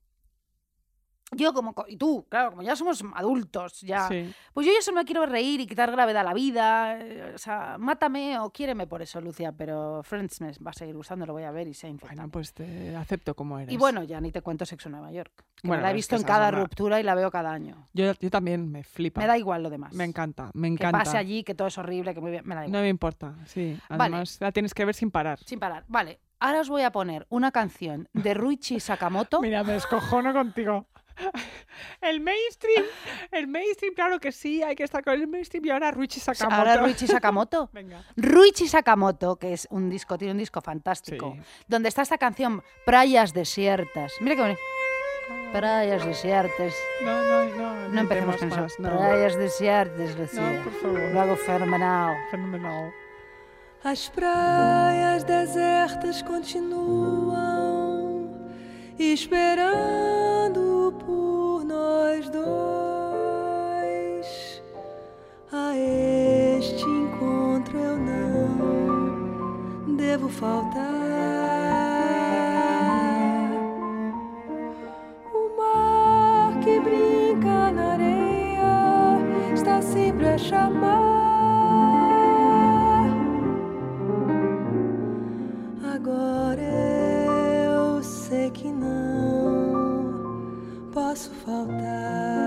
[1.31, 1.73] Yo como...
[1.73, 4.07] co- Y tú, claro, como ya somos adultos, ya...
[4.07, 4.33] Sí.
[4.53, 6.99] Pues yo ya solo me quiero reír y quitar gravedad a la vida.
[6.99, 9.51] eh, O sea, mátame o quiéreme por eso, Lucia.
[9.51, 12.15] Pero Friends me va a seguir gustando, lo voy a ver y sé infectado.
[12.17, 13.73] Bueno, pues te acepto como eres.
[13.73, 15.31] y bueno, ya ni te cuento Sexo en Nueva York.
[15.55, 17.51] Que me Bueno, la he visto que en cada una- ruptura y la veo cada
[17.51, 17.87] año.
[17.93, 19.21] Yo, yo también me flipa.
[19.21, 19.93] Me da igual lo demás.
[19.93, 20.97] Me encanta, me Que encanta.
[20.99, 22.43] pase allí, que todo es horrible, que muy bien.
[22.45, 22.71] Me da igual.
[22.71, 23.77] No me importa, sí.
[23.89, 24.03] Vale.
[24.15, 25.37] Además, la tienes que ver sin parar.
[25.45, 25.83] Sin parar.
[25.87, 29.41] Vale, ahora os voy a poner una canción de Ruichi Sakamoto.
[29.41, 30.87] Mira, me descojono contigo.
[32.01, 32.85] El mainstream,
[33.31, 36.55] el mainstream, claro que sí, hay que estar con el mainstream y ahora Ruichi Sakamoto.
[36.55, 37.69] Ahora Ruichi Sakamoto.
[37.73, 38.03] Venga.
[38.15, 41.41] Ruichi Sakamoto, que es un disco, tiene un disco fantástico, Sí.
[41.67, 44.13] donde está esta canción Prayas Desiertas.
[44.21, 44.59] Mira qué bonito.
[45.51, 46.73] Prayas Desiertas.
[47.03, 47.89] No, no, no.
[47.89, 48.67] No empecemos con eso.
[48.79, 48.97] no.
[48.97, 50.61] Prayas Desiertas, No, Lucía.
[50.63, 50.99] por favor.
[51.13, 52.15] Lo hago fenomenal.
[52.31, 52.91] Fenomenal.
[53.83, 57.69] As praias desertas continuam
[58.99, 62.49] esperando por nós dois.
[65.51, 70.79] A este encontro eu não devo faltar.
[75.33, 79.19] O mar que brinca na areia
[79.53, 81.08] está sempre a chamar.
[91.19, 92.38] Posso faltar.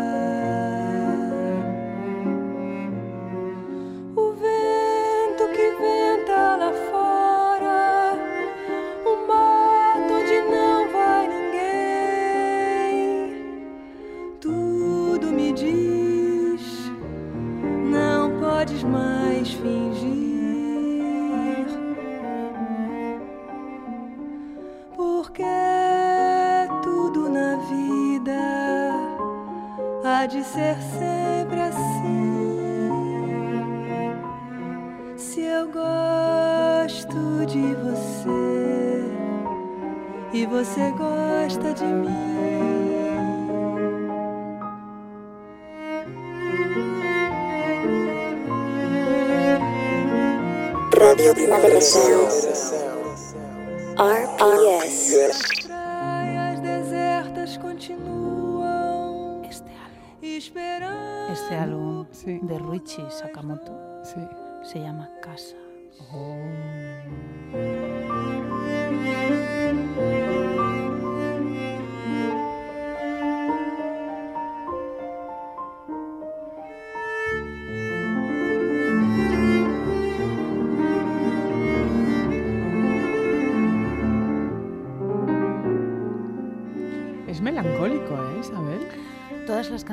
[53.99, 55.67] RPS.
[55.67, 61.33] Praias desertas continuam Este álbum, esperando.
[61.33, 62.39] este álbum Sí.
[62.41, 63.73] de Ruichi Sakamoto
[64.05, 64.21] Sí.
[64.63, 65.57] se llama Casa.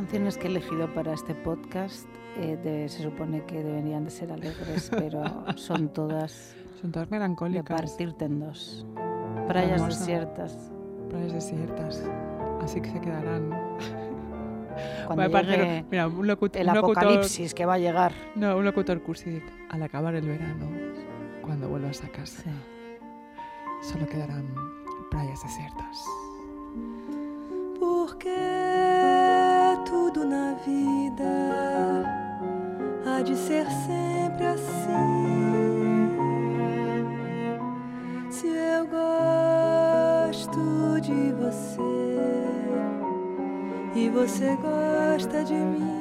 [0.09, 2.07] Canciones que he elegido para este podcast
[2.37, 5.21] eh, de- se supone que deberían de ser alegres, pero
[5.55, 7.79] son todas Son todas de melancólicas.
[7.79, 8.87] partirte en dos.
[9.47, 9.99] Playas Hermosa.
[9.99, 10.71] desiertas.
[11.11, 12.03] Playas desiertas.
[12.63, 13.51] Así que se quedarán.
[15.05, 16.97] Cuando llegue mira, un, locu- el un locutor.
[17.03, 18.11] apocalipsis que va a llegar.
[18.35, 19.43] No, un locutor cursi.
[19.69, 20.65] Al acabar el verano,
[21.43, 22.49] cuando vuelvas a casa, Sí.
[23.93, 24.47] solo quedarán
[25.11, 26.03] playas desiertas.
[27.79, 29.18] Porque
[29.89, 31.25] tudo na vida
[33.07, 36.09] há de ser sempre assim.
[38.29, 40.61] Se eu gosto
[41.01, 41.81] de você
[43.95, 45.99] e você gosta de mim.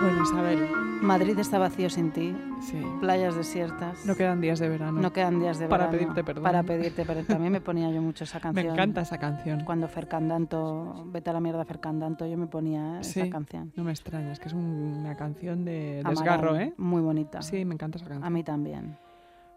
[0.00, 2.36] Bueno, Isabel, Madrid está vacío sin ti.
[2.60, 2.80] sí.
[3.00, 4.04] Playas desiertas.
[4.04, 5.00] No quedan días de verano.
[5.00, 5.98] No quedan días de Para verano.
[5.98, 6.42] pedirte perdón.
[6.44, 7.24] Para pedirte perdón.
[7.24, 8.74] También me ponía yo mucho esa Me canción.
[8.74, 9.64] encanta esa canción.
[9.64, 13.20] Cuando Fercandanto, vete a la mierda Fercandanto, yo me ponía Sí.
[13.20, 13.72] esa canción.
[13.76, 16.74] No me extraña, es que es un- una canción de Amaral, desgarro, ¿eh?
[16.76, 17.40] Muy bonita.
[17.42, 18.24] Sí, me encanta esa canción.
[18.24, 18.98] A mí también.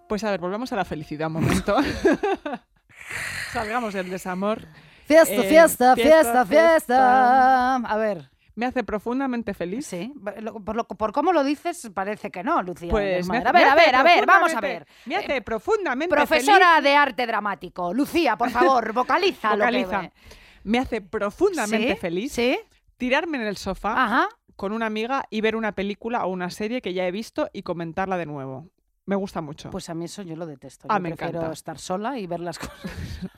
[0.08, 1.76] Pues a ver, volvamos a la felicidad un momento.
[3.52, 4.62] Salgamos del desamor.
[5.06, 6.46] Fiesta, Eh, fiesta, fiesta, fiesta, fiesta.
[6.46, 7.76] fiesta.
[7.76, 9.88] A ver, Me hace profundamente feliz.
[9.88, 10.14] sí.
[10.42, 12.92] lo- Por, lo- por cómo lo dices, parece que no, Lucía.
[12.92, 13.48] Pues me Desmadre.
[13.50, 14.88] hace- a ver, a ver, a ver, vamos a ver.
[15.06, 20.02] Me hace profundamente Profesora de arte dramático, Lucía, por favor, vocaliza, lo que Vocaliza.
[20.02, 20.10] ve.
[20.12, 20.38] feliz.
[20.64, 22.00] Me hace profundamente ¿Sí?
[22.00, 22.60] feliz ¿Sí?
[22.98, 24.30] tirarme en el sofá Ajá.
[24.56, 27.64] con una amiga y ver una película o una serie que ya he visto y
[27.64, 28.70] comentarla de nuevo.
[29.06, 29.64] Me gusta mucho.
[29.72, 30.88] Pues, Pues a mí eso yo lo detesto.
[30.90, 31.54] Ah, yo me prefiero encanta.
[31.54, 32.80] estar sola y ver las cosas.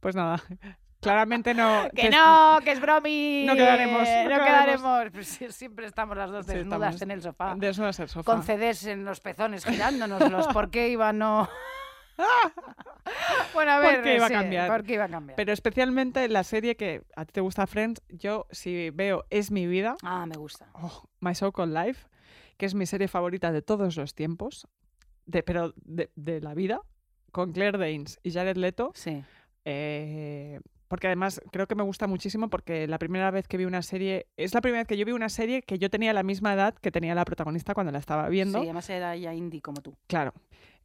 [0.00, 0.42] Pues nada,
[1.02, 1.88] claramente no.
[1.94, 3.44] Que no, que es bromi.
[3.46, 4.80] No quedaremos, no No quedaremos.
[4.80, 5.10] quedaremos.
[5.12, 7.54] Pues siempre estamos las dos desnudas en el sofá.
[7.56, 8.32] Desnudas en el sofá.
[8.32, 10.46] Con CDs en los pezones girándonoslos.
[10.48, 11.48] ¿Por qué iba a no...?
[13.54, 13.96] bueno, a ver.
[13.96, 14.68] ¿Por qué iba a cambiar?
[14.70, 15.36] ¿Por qué iba a cambiar?
[15.36, 19.66] Pero especialmente la serie que a ti te gusta Friends, yo si veo Es mi
[19.66, 20.66] vida, Ah, me gusta.
[20.74, 22.06] oh, My So Called Life,
[22.56, 24.66] que es mi serie favorita de todos los tiempos,
[25.26, 26.80] de, pero de, de la vida,
[27.32, 29.24] con Claire Danes y Jared Leto, Sí.
[29.64, 30.60] eh,
[30.92, 34.26] porque además creo que me gusta muchísimo porque la primera vez que vi una serie,
[34.36, 36.74] es la primera vez que yo vi una serie que yo tenía la misma edad
[36.74, 38.58] que tenía la protagonista cuando la estaba viendo.
[38.58, 39.96] Sí, además era ya indie como tú.
[40.06, 40.34] Claro.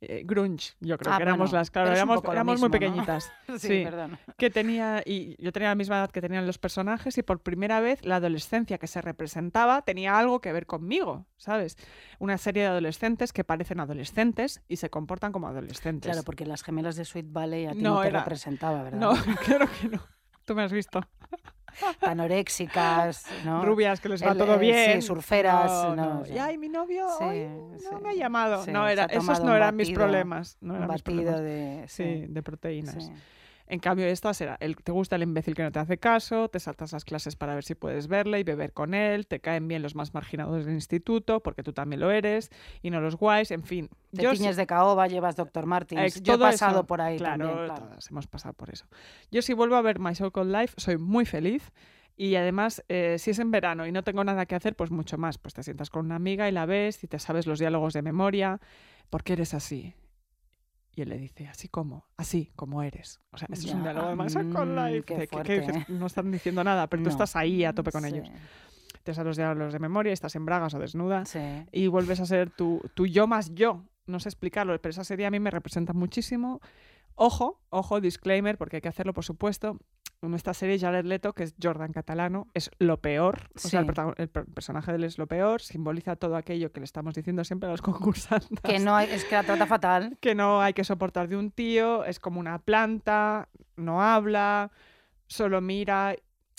[0.01, 3.31] Eh, grunge, yo creo Ah, que éramos las, claro, éramos, muy pequeñitas.
[3.57, 3.81] Sí, Sí.
[3.83, 4.17] perdón.
[4.37, 7.79] que tenía y yo tenía la misma edad que tenían los personajes y por primera
[7.79, 11.77] vez la adolescencia que se representaba tenía algo que ver conmigo, ¿sabes?
[12.19, 16.11] Una serie de adolescentes que parecen adolescentes y se comportan como adolescentes.
[16.11, 18.99] Claro, porque las gemelas de Sweet Valley a ti No no, te era- representaba, ¿verdad?
[18.99, 19.13] No,
[19.45, 20.01] claro que no.
[20.47, 21.05] Tú me has visto.
[22.01, 23.65] Anoréxicas, ¿no?
[23.65, 25.01] Rubias que les va El- todo eh, sí, bien.
[25.01, 26.25] surferas, No, no, no.
[26.25, 26.33] ya.
[26.35, 28.63] Y ay, mi novio Sí, hoy no sí, me ha llamado.
[28.63, 30.57] sí, no, era, ha esos no un eran mis batido, problemas.
[30.61, 31.41] No Un eran mis batido problemas.
[31.41, 31.85] de...
[31.89, 33.11] Sí, de proteínas.
[33.69, 36.59] En cambio, estas era, el, te gusta el imbécil que no te hace caso, te
[36.59, 39.81] saltas las clases para ver si puedes verle y beber con él, te caen bien
[39.81, 42.49] los más marginados del instituto, porque tú también lo eres,
[42.81, 43.89] y no los guays, en fin.
[44.15, 45.65] Te yo sí- de caoba, llevas Dr.
[45.65, 46.21] Martins.
[46.23, 47.83] Yo he pasado eso, por ahí claro, también, claro.
[47.87, 48.85] todas hemos pasado por eso.
[49.31, 51.71] Yo si vuelvo a ver My So Called Life, soy muy feliz.
[52.19, 55.19] Y además, eh, si es en verano y no tengo nada que hacer, pues mucho
[55.19, 55.37] más.
[55.37, 58.01] Pues te sientas con una amiga y la ves y te sabes los diálogos de
[58.01, 58.59] memoria.
[59.11, 59.93] ¿Por qué eres así?
[60.97, 63.21] Y él le dice, así como, así como eres.
[63.29, 65.03] O sea, eso es un diálogo de Called mm, Life.
[65.05, 68.07] qué de que- no están diciendo nada, pero tú estás ahí a tope con Sí,
[68.09, 68.31] ellos.
[69.03, 71.39] Te sabes los diálogos de memoria, estás en bragas o desnuda Sí.
[71.71, 73.83] y vuelves a ser tu, tu yo más yo.
[74.07, 76.61] No sé explicarlo, pero esa serie a mí me representa muchísimo.
[77.13, 79.77] Ojo, ojo, disclaimer, porque hay que hacerlo, por supuesto.
[80.23, 83.49] En esta serie, Jared Leto, que es Jordan Catalano, es lo peor.
[83.55, 85.61] O sea, el, el per- personaje de él es lo peor.
[85.61, 88.59] Simboliza todo aquello que le estamos diciendo siempre a los concursantes.
[88.63, 90.17] Que no hay, es que la trata fatal.
[90.19, 94.71] que no hay que soportar de un tío, es como una planta, no habla,
[95.27, 96.15] solo mira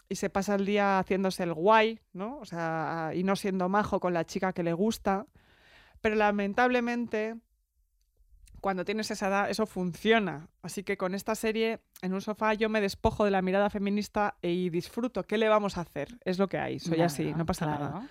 [0.09, 2.39] y se pasa el día haciéndose el guay, ¿no?
[2.39, 5.27] O sea, y no siendo majo con la chica que le gusta.
[6.01, 7.35] Pero lamentablemente,
[8.61, 10.49] cuando tienes esa edad, eso funciona.
[10.63, 14.37] Así que con esta serie, en un sofá, yo me despojo de la mirada feminista
[14.43, 15.23] y disfruto.
[15.25, 16.19] ¿Qué le vamos a hacer?
[16.25, 16.79] Es lo que hay.
[16.79, 17.85] Soy así, Nada, no pasa claro.
[17.85, 18.09] nada.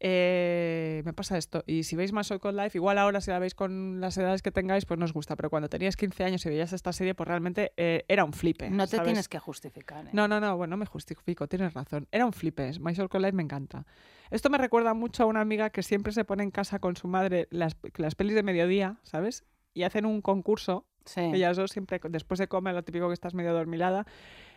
[0.00, 1.64] Eh, me pasa esto.
[1.66, 4.42] Y si veis más Soul Called Life, igual ahora si la veis con las edades
[4.42, 5.36] que tengáis, pues nos gusta.
[5.36, 8.70] Pero cuando tenías 15 años y veías esta serie, pues realmente eh, era un flipe.
[8.70, 9.06] No te ¿sabes?
[9.06, 10.06] tienes que justificar.
[10.06, 10.10] ¿eh?
[10.12, 12.06] No, no, no, bueno, no me justifico, tienes razón.
[12.10, 13.86] Era un flipe, My Soul Called Life me encanta.
[14.30, 17.08] Esto me recuerda mucho a una amiga que siempre se pone en casa con su
[17.08, 19.44] madre las, las pelis de mediodía, ¿sabes?
[19.76, 21.20] Y hacen un concurso Sí.
[21.20, 24.06] Ellas dos siempre, después de comer, lo típico que estás medio dormilada,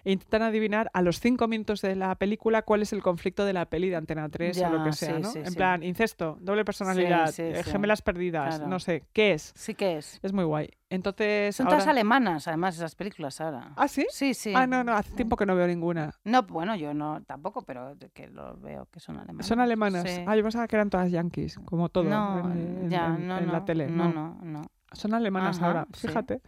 [0.03, 3.53] e intentan adivinar a los cinco minutos de la película cuál es el conflicto de
[3.53, 5.31] la peli de Antena 3 o lo que sea, sí, ¿no?
[5.31, 8.67] sí, en plan, incesto, doble personalidad, eh, gemelas perdidas, Claro.
[8.67, 9.51] no sé, ¿qué es?
[9.55, 10.19] Sí que es.
[10.23, 10.71] Es muy guay.
[10.89, 11.77] Entonces, Son ahora...
[11.77, 13.73] todas alemanas, además, esas películas ahora.
[13.75, 14.07] ¿Ah, sí?
[14.09, 14.51] Sí, sí.
[14.55, 16.15] Ah, no, no, hace tiempo que no veo ninguna.
[16.23, 19.45] No, bueno, yo no tampoco, pero que lo veo que son alemanas.
[19.45, 20.19] ¿Son alemanas?
[20.25, 23.37] Ah, yo pensaba que eran todas yankees, como todo no, en, en- ya, en- no,
[23.37, 23.87] en no, la tele.
[23.87, 24.63] No, no, no.
[24.93, 26.07] Son alemanas Ajá, ahora, sí.
[26.07, 26.41] fíjate.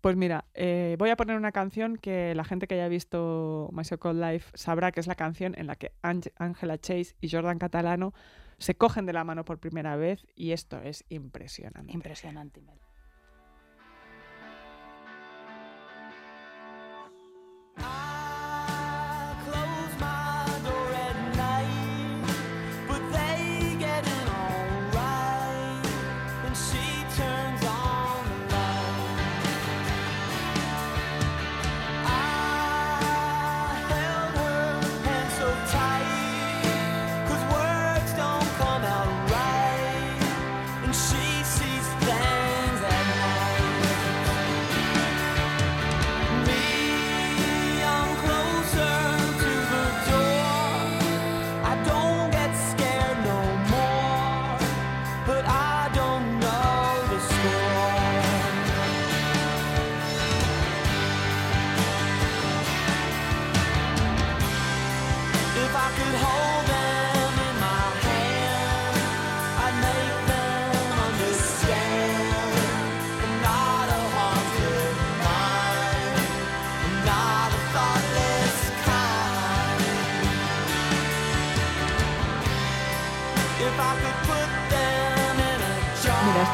[0.00, 3.84] Pues mira, eh, voy a poner una canción que la gente que haya visto My
[3.84, 7.30] So Called Life sabrá que es la canción en la que Ang- Angela Chase y
[7.30, 8.12] Jordan Catalano
[8.58, 11.92] se cogen de la mano por primera vez y esto es impresionante.
[11.92, 12.60] Impresionante.
[12.62, 12.78] Mel.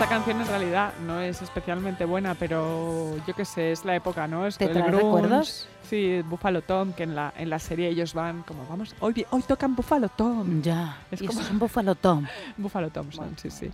[0.08, 4.26] Esta canción en realidad no es especialmente buena, pero yo qué sé, es la época,
[4.26, 4.46] ¿no?
[4.46, 4.92] Es ¿Te el grunge.
[4.96, 5.68] recuerdos?
[5.82, 9.42] Sí, Buffalo Tom, que en la, en la serie ellos van como, vamos, hoy, hoy
[9.42, 10.62] tocan Buffalo Tom.
[10.62, 10.96] Ya.
[11.10, 12.24] Es y como- un Buffalo Tom.
[12.56, 13.70] Buffalo Thompson, sí, sí.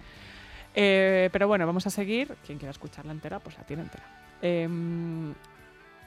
[0.74, 2.34] Eh, pero bueno, vamos a seguir.
[2.44, 4.02] Quien quiera escucharla entera, pues la tiene entera.
[4.42, 5.32] Em,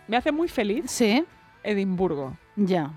[0.09, 1.23] me hace muy feliz Sí,
[1.63, 2.35] Edimburgo.
[2.57, 2.91] ya.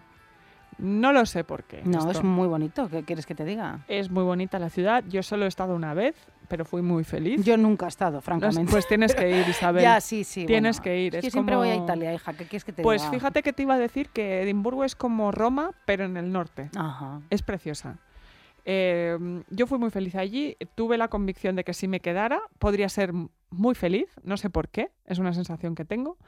[0.78, 1.82] No lo sé por qué.
[1.84, 2.10] No, esto.
[2.10, 2.88] es muy bonito.
[2.88, 3.80] ¿Qué quieres que te diga?
[3.86, 5.04] Es muy bonita la ciudad.
[5.08, 6.14] Yo solo he estado una vez,
[6.50, 7.42] pero fui muy feliz.
[7.44, 8.70] Yo nunca he estado, francamente.
[8.70, 9.82] pues tienes que ir, Isabel.
[9.82, 10.44] ya, sí, sí.
[10.46, 10.82] Tienes bueno.
[10.84, 12.32] que ir, Es que es siempre voy a como- Italia, hija.
[12.32, 13.12] ¿Qué quieres que te Pues diga?
[13.14, 16.68] fíjate que te iba a decir que Edimburgo es como Roma, pero en el norte.
[16.76, 17.20] Ajá.
[17.30, 17.98] Es preciosa.
[18.64, 19.16] Eh,
[19.48, 23.12] yo fui muy feliz allí, tuve la convicción de que si me quedara podría ser
[23.50, 26.18] muy feliz, no sé por qué, es una sensación que tengo.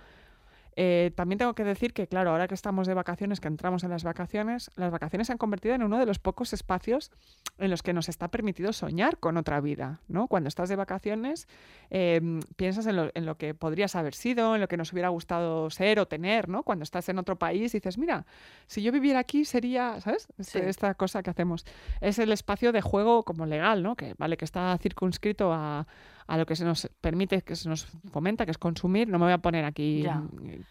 [0.76, 3.90] Eh, también tengo que decir que, claro, ahora que estamos de vacaciones, que entramos en
[3.90, 7.10] las vacaciones, las vacaciones se han convertido en uno de los pocos espacios
[7.58, 10.28] en los que nos está permitido soñar con otra vida, ¿no?
[10.28, 11.46] Cuando estás de vacaciones,
[11.90, 12.20] eh,
[12.56, 15.68] piensas en lo, en lo que podrías haber sido, en lo que nos hubiera gustado
[15.70, 16.62] ser o tener, ¿no?
[16.62, 18.24] Cuando estás en otro país dices, mira,
[18.66, 20.28] si yo viviera aquí sería, ¿sabes?
[20.38, 20.66] Este- Sí.
[20.72, 21.64] Esta cosa que hacemos.
[22.00, 23.94] Es el espacio de juego como legal, ¿no?
[23.96, 25.86] Que, vale, que está circunscrito a,
[26.32, 29.06] a lo que se nos permite, que se nos fomenta, que es consumir.
[29.06, 30.14] No me voy a poner aquí Ya.
[30.16, 30.64] mm,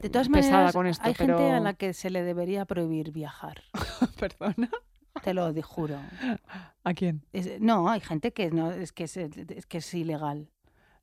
[0.00, 1.36] De todas pesada maneras, con esto, hay pero...
[1.38, 3.64] gente a la que se le debería prohibir viajar.
[4.20, 4.70] Perdona.
[5.24, 5.98] Te lo juro.
[6.84, 7.22] ¿A quién?
[7.32, 10.50] Es- no, hay gente que no es que es, es que es ilegal.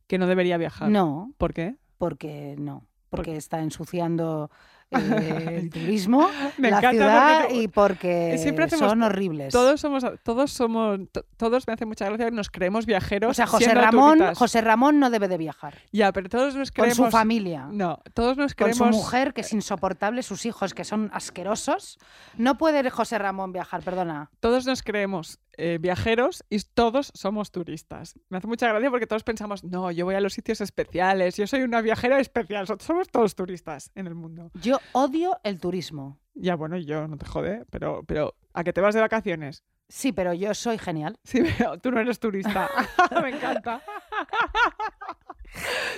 [0.07, 0.89] Que no debería viajar.
[0.89, 1.75] No, ¿Por qué?
[1.97, 2.87] porque no.
[3.09, 4.49] Porque está ensuciando
[5.49, 9.51] el turismo, Me la ciudad porque y porque siempre hacemos- son horribles.
[9.53, 13.31] Todos somos, todos somos, to- todos me hace mucha gracia que nos creemos viajeros.
[13.31, 14.37] o sea, José Ramón, turistas.
[14.37, 15.77] José Ramón no debe de viajar.
[15.91, 16.97] Ya, pero todos nos Con creemos.
[17.07, 17.67] su familia.
[17.71, 18.95] No, todos nos Con creemos.
[18.95, 21.97] su mujer, que es insoportable, sus hijos, que son asquerosos.
[22.37, 24.29] No puede José Ramón viajar, perdona.
[24.39, 28.19] Todos nos creemos eh, viajeros y todos somos turistas.
[28.29, 31.47] Me hace mucha gracia porque todos pensamos, no, yo voy a los sitios especiales, yo
[31.47, 32.67] soy una viajera especial.
[32.67, 34.51] So- Somos todos turistas en el mundo.
[34.61, 36.19] Yo odio el turismo.
[36.33, 39.63] Ya, bueno, yo no te jode, pero, pero ¿a qué te vas de vacaciones?
[39.87, 41.17] Sí, pero yo soy genial.
[41.23, 42.69] Sí, pero tú no eres turista.
[43.21, 43.81] Me encanta.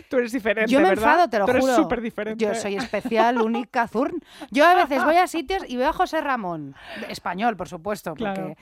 [0.10, 1.04] Tú eres diferente, Yo me ¿verdad?
[1.14, 1.76] enfado, te lo Tú eres juro.
[1.76, 2.44] súper diferente.
[2.46, 4.20] Yo soy especial, única, zurn.
[4.52, 6.76] Yo a veces voy a sitios y veo a José Ramón,
[7.10, 8.56] español, por supuesto, porque Claro.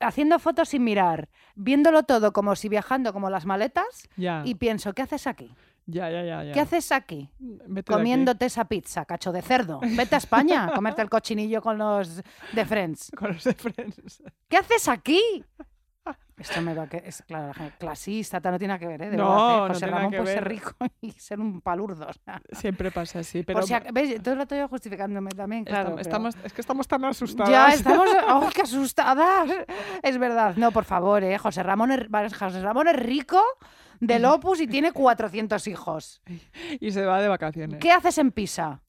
[0.00, 4.92] Haciendo fotos sin mirar, viéndolo todo como si viajando como las maletas, Ya, y pienso,
[4.92, 5.50] ¿qué haces aquí?
[5.86, 6.52] ya, ya, ya, ya.
[6.52, 7.30] ¿Qué haces aquí?
[7.38, 7.98] Vete aquí.
[7.98, 9.80] Comiéndote esa pizza, cacho de cerdo.
[9.82, 12.22] Vete a España a comerte el cochinillo con los
[12.52, 13.10] de Friends.
[13.18, 14.22] Con los de Friends.
[14.48, 15.20] ¿Qué haces aquí?
[16.38, 19.10] Esto me va a que es claro, clasista, no tiene nada que ver, ¿eh?
[19.10, 19.68] De No, verdad, ¿eh?
[19.70, 22.06] José Ramón puede ser rico y ser un palurdo.
[22.08, 22.40] o sea.
[22.52, 24.22] Siempre pasa así, pero ac- ¿ves?
[24.22, 25.90] Todo el rato yo justificándome también, claro.
[25.90, 27.50] pero- estamos, es que estamos tan asustadas.
[27.50, 28.06] Ya estamos.
[28.28, 29.50] ¡Oh, qué asustadas!
[30.02, 30.54] Es verdad.
[30.56, 31.36] No, por favor, ¿eh?
[31.38, 32.06] José Ramón es,
[32.36, 33.42] José Ramón es rico
[33.98, 36.22] del Opus y tiene 400 hijos.
[36.80, 37.80] Y se va de vacaciones.
[37.80, 38.80] ¿Qué haces en Pisa?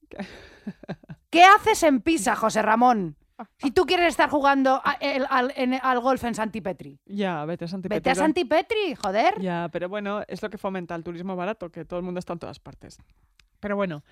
[1.30, 3.16] ¿Qué haces en Pisa, José Ramón?
[3.58, 6.98] Si tú quieres estar jugando a- el- al, en- al golf en Santipetri.
[7.06, 8.14] Ya, vete a Santi Vete a.
[8.14, 9.40] Santipetri, joder.
[9.40, 12.32] Ya, pero bueno, es lo que fomenta el turismo barato, que todo el mundo está
[12.34, 12.98] en todas partes.
[13.60, 14.02] Pero bueno,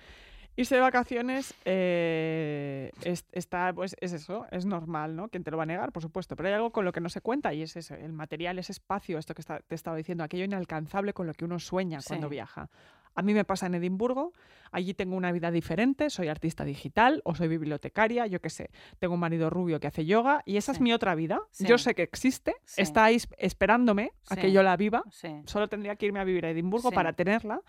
[0.55, 5.27] irse de vacaciones eh, es, está, pues, es eso, es normal, ¿no?
[5.29, 5.91] ¿Quién te lo va a negar?
[5.91, 6.35] Por supuesto.
[6.35, 8.71] Pero hay algo con lo que no se cuenta y es eso, el material, ese
[8.73, 12.29] espacio, esto que está- te estaba diciendo, aquello inalcanzable con lo que uno sueña cuando
[12.29, 12.69] viaja.
[13.15, 14.33] A mí me pasa en Edimburgo,
[14.71, 18.69] allí tengo una vida diferente, soy artista digital o soy bibliotecaria, yo qué sé.
[18.99, 21.41] Tengo un marido rubio que hace yoga y esa es mi otra vida.
[21.51, 21.65] Sí.
[21.65, 22.81] Yo sé que existe, Sí.
[22.81, 25.03] está ahí esp- esperándome a que yo la viva.
[25.45, 27.61] Solo tendría que irme a vivir a Edimburgo para tenerla.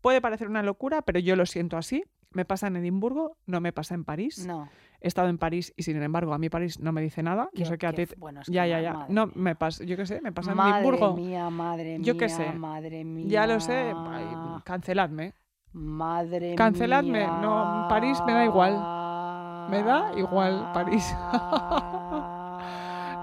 [0.00, 2.04] Puede parecer una locura, pero yo lo siento así.
[2.34, 4.46] Me pasa en Edimburgo, no me pasa en París.
[4.46, 4.68] No.
[5.00, 7.48] He estado en París y sin embargo a mí París no me dice nada.
[7.54, 8.02] Yo sé que a ti...
[8.02, 8.92] f- bueno, es ya, que ya, ya.
[8.94, 9.34] madre No, mía.
[9.36, 11.14] me pasa, yo qué sé, me pasa en Madre Edimburgo.
[11.16, 12.52] mía, madre Yo qué mía, sé.
[12.52, 13.26] Madre mía.
[13.28, 13.92] Ya lo sé.
[13.94, 14.26] ay,
[14.64, 15.34] canceladme.
[15.72, 17.38] Madre Canceladme, mía.
[17.42, 18.72] no, París me da igual.
[19.70, 21.14] Me da igual París.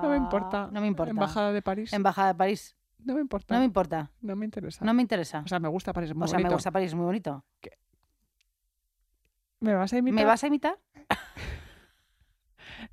[0.02, 0.68] No me importa.
[0.72, 1.12] No me importa.
[1.12, 1.94] Embajada de París.
[1.94, 2.76] Embajada de París.
[3.06, 3.54] no me importa.
[3.54, 4.12] No me importa.
[4.22, 4.84] No me interesa.
[4.84, 5.42] No me interesa.
[5.46, 7.46] O sea, me gusta París, muy O sea, me gusta París, es muy bonito.
[9.62, 10.16] ¿Me vas a imitar?
[10.20, 10.78] ¿Me vas a imitar?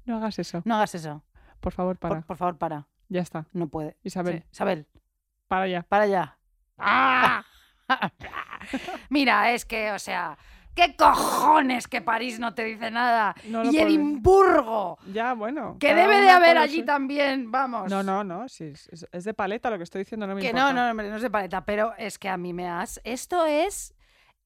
[0.05, 0.63] No hagas eso.
[0.65, 1.23] No hagas eso.
[1.61, 2.17] Por favor, para.
[2.17, 2.87] Por, por favor, para.
[3.09, 3.47] Ya está.
[3.53, 3.97] No puede.
[4.03, 4.87] Isabel, Sí, Isabel,
[5.49, 5.83] para ya.
[5.83, 6.39] para ya.
[6.79, 7.45] ¡Ah!
[9.09, 10.37] Mira, es que, o sea,
[10.75, 13.35] ¿qué cojones que París no te dice nada?
[13.47, 15.77] No y Edimburgo, Ya, bueno.
[15.81, 17.91] que debe de haber allí también, vamos.
[17.91, 18.47] No, no, no.
[18.49, 20.73] Sí, es, es- de paleta lo que estoy diciendo, no me Que importa.
[20.75, 23.01] no, no, hombre, no es de paleta, pero es que a mí me has.
[23.05, 23.95] Esto es.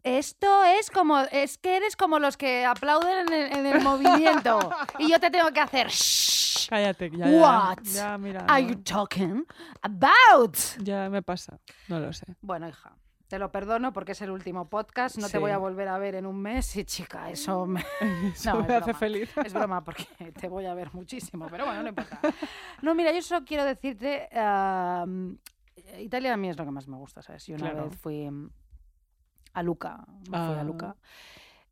[0.05, 1.18] Esto es como.
[1.20, 4.59] Es que eres como los que aplauden en el, en el movimiento.
[4.98, 5.88] Y yo te tengo que hacer.
[5.88, 7.26] "Shh, Cállate, ya.
[7.26, 8.44] What Ya, mira.
[8.48, 9.46] are no, you talking
[9.82, 10.57] about?
[10.78, 11.59] Ya me pasa.
[11.88, 12.26] No lo sé.
[12.40, 12.96] Bueno, hija,
[13.28, 15.18] te lo perdono porque es el último podcast.
[15.18, 16.74] No te voy a volver a ver en un mes.
[16.76, 17.80] Y chica, eso me.
[18.34, 18.98] Eso No, me es hace broma.
[18.98, 19.30] feliz.
[19.44, 20.05] Es broma porque
[20.40, 22.20] te voy a ver muchísimo, pero bueno, no importa.
[22.82, 24.28] No, mira, yo solo quiero decirte,
[25.98, 27.46] Italia a mí es lo que más me gusta, ¿sabes?
[27.46, 27.88] Yo una Claro.
[27.88, 28.28] vez fui
[29.53, 30.61] a Luca, me fui Ah.
[30.61, 30.96] a Luca,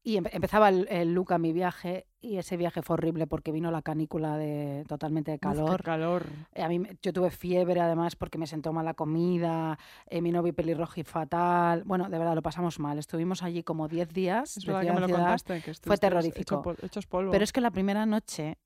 [0.03, 3.71] y empe- empezaba el, el Luca mi viaje, y ese viaje fue horrible porque vino
[3.71, 5.83] la canícula de totalmente de Uf, qué calor.
[5.83, 6.27] calor.
[6.55, 10.31] Eh, A mí, yo tuve fiebre además porque me sentó mal la comida, eh, mi
[10.33, 11.83] novio pelirrojo y fatal.
[11.85, 12.99] Bueno, de verdad, lo pasamos mal.
[12.99, 14.57] Estuvimos allí como 10 días.
[14.59, 15.63] Es verdad que me lo ciudad, contaste.
[15.63, 16.73] Que estuvisteis terrorífico.
[16.73, 17.31] hecho hechos polvo.
[17.31, 18.59] Pero es que la primera noche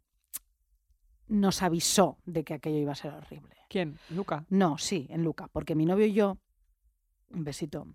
[1.29, 3.55] nos avisó de que aquello iba a ser horrible.
[3.69, 3.99] ¿Quién?
[4.11, 4.45] Luca.
[4.51, 6.39] No, sí, en Luca, porque mi novio y yo,
[7.31, 7.87] un besito,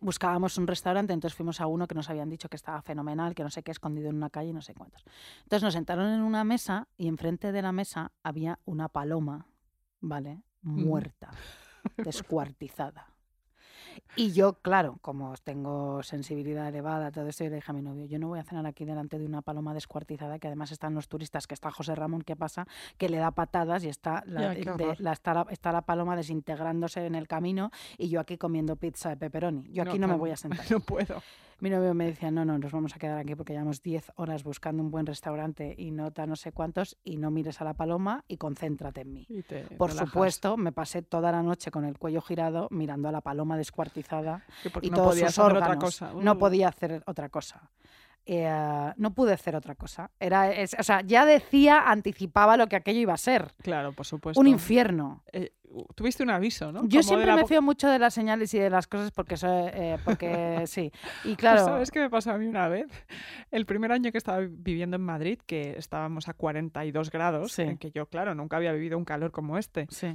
[0.00, 3.42] buscábamos un restaurante, entonces fuimos a uno que nos habían dicho que estaba fenomenal, que
[3.42, 5.04] no sé qué, escondido en una calle y no sé cuántos.
[5.42, 9.46] Entonces nos sentaron en una mesa y enfrente de la mesa había una paloma,
[10.00, 10.42] ¿vale?
[10.62, 11.30] Muerta,
[11.96, 13.11] descuartizada.
[14.16, 18.04] Y yo, claro, como tengo sensibilidad elevada, todo esto, yo le dije a mi novio,
[18.06, 21.08] yo no voy a cenar aquí delante de una paloma descuartizada, que además están los
[21.08, 22.66] turistas, que está José Ramón, ¿qué pasa?
[22.98, 25.00] Que le da patadas y está la, Ya, qué de- horror.
[25.00, 29.08] la- está, la, está la paloma desintegrándose en el camino y yo aquí comiendo pizza
[29.10, 29.64] de pepperoni.
[29.72, 30.36] Yo aquí no, me claro, voy a
[30.66, 30.70] sentar.
[30.70, 31.22] No puedo.
[31.62, 34.42] Mi novio me decía, no, no, nos vamos a quedar aquí porque llevamos 10 horas
[34.42, 38.24] buscando un buen restaurante y nota no sé cuántos y no mires a la paloma
[38.26, 39.28] y concéntrate en mí.
[39.78, 40.08] Por relajas.
[40.10, 44.42] supuesto, me pasé toda la noche con el cuello girado mirando a la paloma descuartizada
[44.82, 45.68] y no todos podías sus órganos.
[45.68, 46.12] otra cosa.
[46.20, 46.38] No Uh.
[46.38, 47.70] podía hacer otra cosa.
[48.24, 50.10] Eh, no pude hacer otra cosa.
[50.20, 53.52] Era, es- o sea, ya decía, anticipaba lo que aquello iba a ser.
[53.62, 54.40] Claro, por supuesto.
[54.40, 55.22] Un infierno.
[55.32, 55.52] Eh,
[55.96, 56.82] tuviste un aviso, ¿no?
[56.86, 59.70] Yo Como siempre me fío mucho de las señales y de las cosas porque, soy,
[59.72, 60.92] eh, porque sí.
[61.24, 62.86] Y Pues, claro, ¿Sabes qué me pasó a mí una vez?
[63.50, 67.62] El primer año que estaba viviendo en Madrid, que estábamos a 42 grados, Sí.
[67.62, 69.86] en que yo, claro, nunca había vivido un calor como este.
[69.90, 70.14] sí.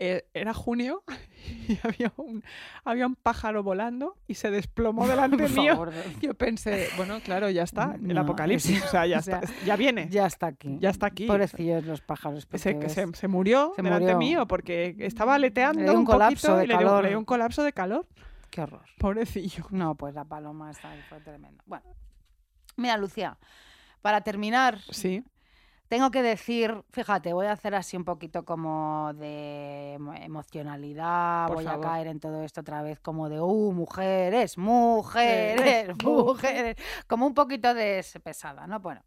[0.00, 1.02] Eh, era junio
[1.68, 2.44] y había un,
[2.84, 5.72] había un pájaro volando y se desplomó delante Por mío.
[5.72, 9.22] favor, Yo pensé, bueno, claro, ya está, el No, apocalipsis, es- o sea, ya, o
[9.22, 10.78] sea, está, ya viene, ya, ya está aquí.
[10.80, 11.26] está aquí.
[11.26, 12.46] Pobrecillos los pájaros.
[12.54, 14.18] Se, se, se murió Se delante murió.
[14.18, 17.02] mío porque estaba aleteando Le un colapso de y le dio- calor.
[17.02, 18.06] le dio un colapso de calor.
[18.50, 18.82] Qué horror.
[18.98, 19.66] Pobrecillo.
[19.70, 21.62] No, pues la paloma está ahí, fue tremendo.
[21.66, 21.84] Bueno,
[22.76, 23.36] mira, Lucía,
[24.00, 25.24] para terminar, Sí,
[25.88, 31.56] tengo que decir, fíjate, voy a hacer así un poquito como de emo- emocionalidad, Por
[31.56, 31.86] voy favor.
[31.86, 36.76] a caer en todo esto otra vez como de, uh, mujeres, mujeres, Mujeres, mujeres,
[37.06, 38.80] como un poquito de pesada, ¿no?
[38.80, 39.02] Bueno,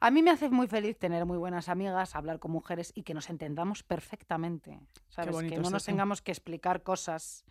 [0.00, 3.14] A mí me hace muy feliz tener muy buenas amigas, hablar con mujeres y que
[3.14, 4.78] nos entendamos perfectamente.
[5.08, 5.36] ¿Sabes?
[5.50, 7.44] que no nos tengamos que explicar cosas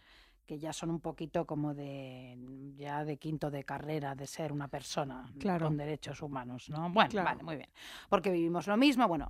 [0.48, 2.38] que ya son un poquito como de
[2.78, 5.68] ya de quinto de carrera de ser una persona Claro.
[5.68, 6.90] con derechos humanos, ¿no?
[6.90, 7.26] Bueno, Claro.
[7.26, 7.70] vale, muy bien.
[8.10, 9.30] Porque vivimos lo mismo, bueno.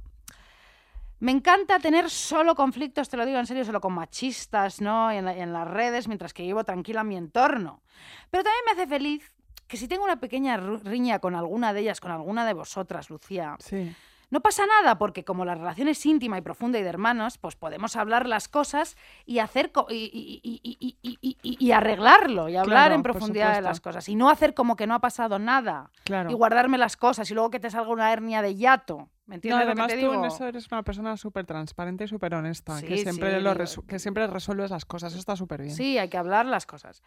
[1.20, 5.10] Me encanta tener solo conflictos, te lo digo en serio, solo con machistas, ¿no?
[5.10, 7.82] En, la- en las redes, mientras que vivo tranquila en mi entorno.
[8.30, 9.34] Pero también me hace feliz
[9.68, 13.56] que si tengo una pequeña riña con alguna de ellas, con alguna de vosotras, Lucía,
[13.60, 13.92] Sí.
[14.30, 17.56] No pasa nada, porque como la relación es íntima y profunda y de hermanos, pues
[17.56, 23.62] podemos hablar las cosas y hacer co- y, arreglarlo y hablar Claro, en profundidad de
[23.62, 24.08] las cosas.
[24.10, 25.92] Y no hacer como que no ha pasado nada.
[26.04, 26.30] Claro.
[26.30, 29.10] Y guardarme las cosas y luego que te salga una hernia de yato.
[29.26, 30.24] ¿Me No, entiendes lo además que te tú digo?
[30.24, 33.56] en eso eres una persona súper transparente y súper honesta, que, siempre sí, lo
[33.88, 35.76] que siempre resuelves las cosas, eso está súper bien.
[35.76, 37.04] Sí, hay que hablar las cosas.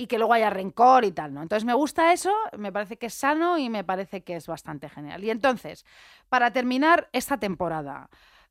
[0.00, 1.42] Y que luego haya rencor y tal, ¿no?
[1.42, 4.88] Entonces me gusta eso, me parece que es sano y me parece que es bastante
[4.88, 5.24] genial.
[5.24, 5.84] Y entonces,
[6.28, 8.08] para terminar esta temporada,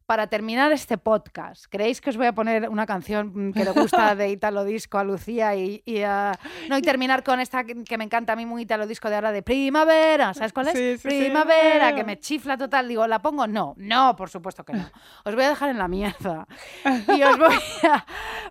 [0.07, 4.15] para terminar este podcast, ¿creéis que os voy a poner una canción que le gusta
[4.15, 6.31] de Italo Disco a Lucía y, y a-
[6.69, 9.33] no, y terminar con esta que me encanta a mí muy Italo Disco de ahora
[9.33, 10.33] de Primavera?
[10.33, 10.73] ¿Sabes cuál es?
[10.77, 11.19] Sí, sí, sí.
[11.25, 12.87] Primavera, que me chifla total.
[12.87, 13.47] Digo, ¿la pongo?
[13.47, 14.89] No, no, por supuesto que no.
[15.25, 16.47] Os voy a dejar en la mierda.
[17.13, 17.53] Y os voy
[17.83, 18.05] a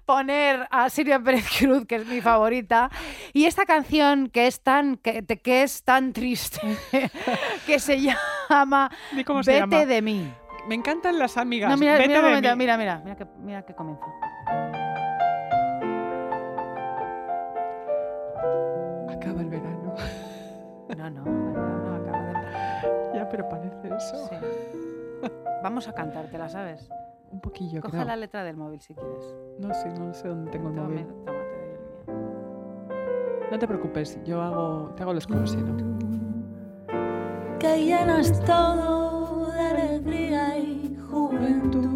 [0.05, 2.91] poner a Silvia Pérez Cruz, que es mi favorita,
[3.33, 6.61] y esta canción que es tan, que, que es tan triste,
[7.67, 9.85] que se llama Vete llama.
[9.87, 10.33] de mí.
[10.69, 11.71] Me encantan las amigas.
[11.71, 12.57] No, mira, Vete mira, un de momento, mí.
[12.57, 14.05] mira, mira, mira que, mira que comienza.
[19.11, 19.95] Acaba el verano.
[20.97, 24.29] No, no, no, acaba de ya, pero parece eso.
[24.29, 24.37] Sí.
[25.63, 26.89] Vamos a cantártela, ¿sabes?
[27.31, 28.05] Un poquillo, Coge creo.
[28.05, 29.35] la letra del móvil si quieres.
[29.59, 31.07] No sé, no sé dónde tengo el Toma, móvil.
[31.07, 31.79] toma, te doy el
[33.41, 33.49] mío.
[33.51, 35.77] No te preocupes, yo hago, te hago los coros, no.
[37.59, 39.06] que llenas todo
[39.57, 41.87] de alegría y juventud.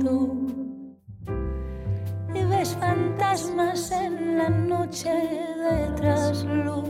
[2.34, 6.88] Y ves fantasmas en la noche de trasluz.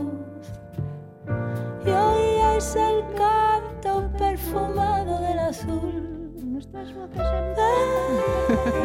[1.85, 6.33] Y oyes el canto perfumado del azul.
[6.43, 7.19] Nuestras voces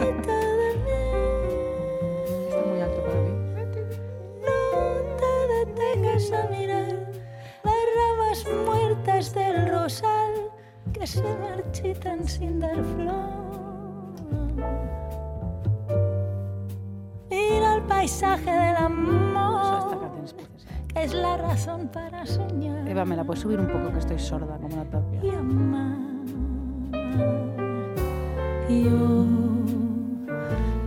[0.01, 0.23] en
[11.07, 13.47] que se marchitan sin dar flor.
[17.31, 20.25] Mira el paisaje del amor,
[20.93, 24.19] que es la razón para soñar Eva, ¿me la puedes subir un poco que estoy
[24.19, 25.21] sorda como una tapia?
[25.23, 25.97] y amar.
[28.69, 29.27] Yo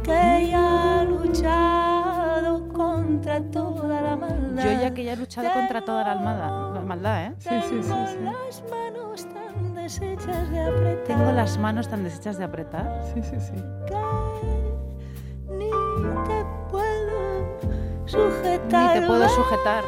[0.04, 4.64] que ya he luchado contra toda la maldad.
[4.66, 7.34] Yo ya que ya he luchado contra toda la almada- la maldad, ¿eh?
[7.38, 8.18] Sí, sí, sí, sí.
[9.90, 13.04] Deshechas de apretar Tengo las manos tan deshechas de apretar.
[13.14, 13.54] Sí, sí, sí.
[13.88, 15.70] que ni
[16.28, 17.58] te puedo
[18.06, 18.96] sujetar.
[18.96, 19.84] Ni te puedo sujetar.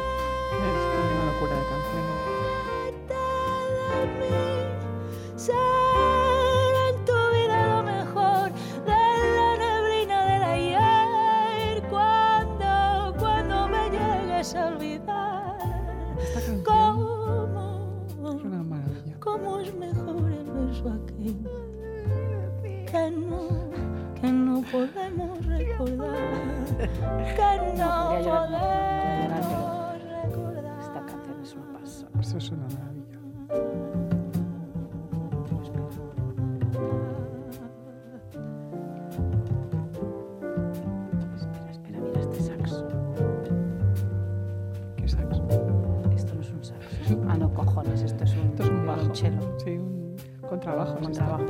[50.56, 51.10] Esto.
[51.10, 51.46] trabajo.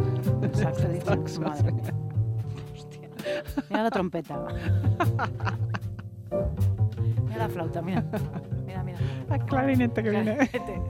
[0.52, 1.72] Saxo dice, Saxo, madre.
[2.74, 3.08] Hostia.
[3.70, 4.38] Mira la trompeta.
[7.26, 8.04] Mira la flauta, mira.
[8.66, 8.98] Mira, mira.
[9.30, 10.34] Ah, clarinete que viene.
[10.36, 10.80] Vete.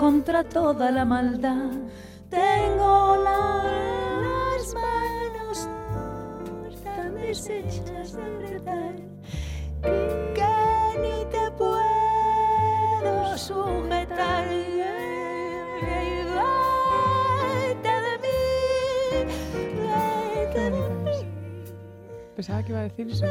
[0.00, 1.72] Contra toda la maldad.
[2.30, 3.64] Tengo la-
[4.24, 5.68] las manos
[6.82, 8.94] tan deshechas de apretar
[9.82, 10.52] que
[11.02, 14.46] ni te puedo sujetar.
[17.68, 18.40] Vete de mí,
[20.34, 21.16] vete de mí.
[22.36, 23.26] Pensaba que iba a decir eso.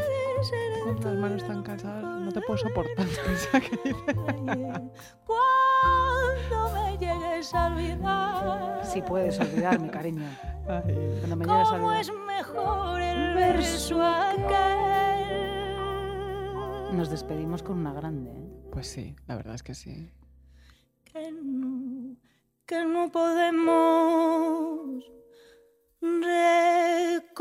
[0.83, 3.07] Con las manos tan cansadas, no te puedo soportar.
[3.25, 4.15] Pensaba que dice-
[7.49, 8.85] llegues a olvidar.
[8.85, 10.25] Si puedes olvidarme, cariño.
[10.67, 10.83] Ay,
[11.19, 12.01] Cuando me llegues a ¿Cómo olvidar.
[12.01, 14.57] es mejor el verso aquel?
[16.97, 18.31] Nos despedimos con una grande.
[18.31, 18.49] ¿eh?
[18.71, 20.11] Pues sí, la verdad es que sí.
[21.05, 22.15] que no,
[22.65, 25.03] que no podemos
[26.01, 27.39] recordar.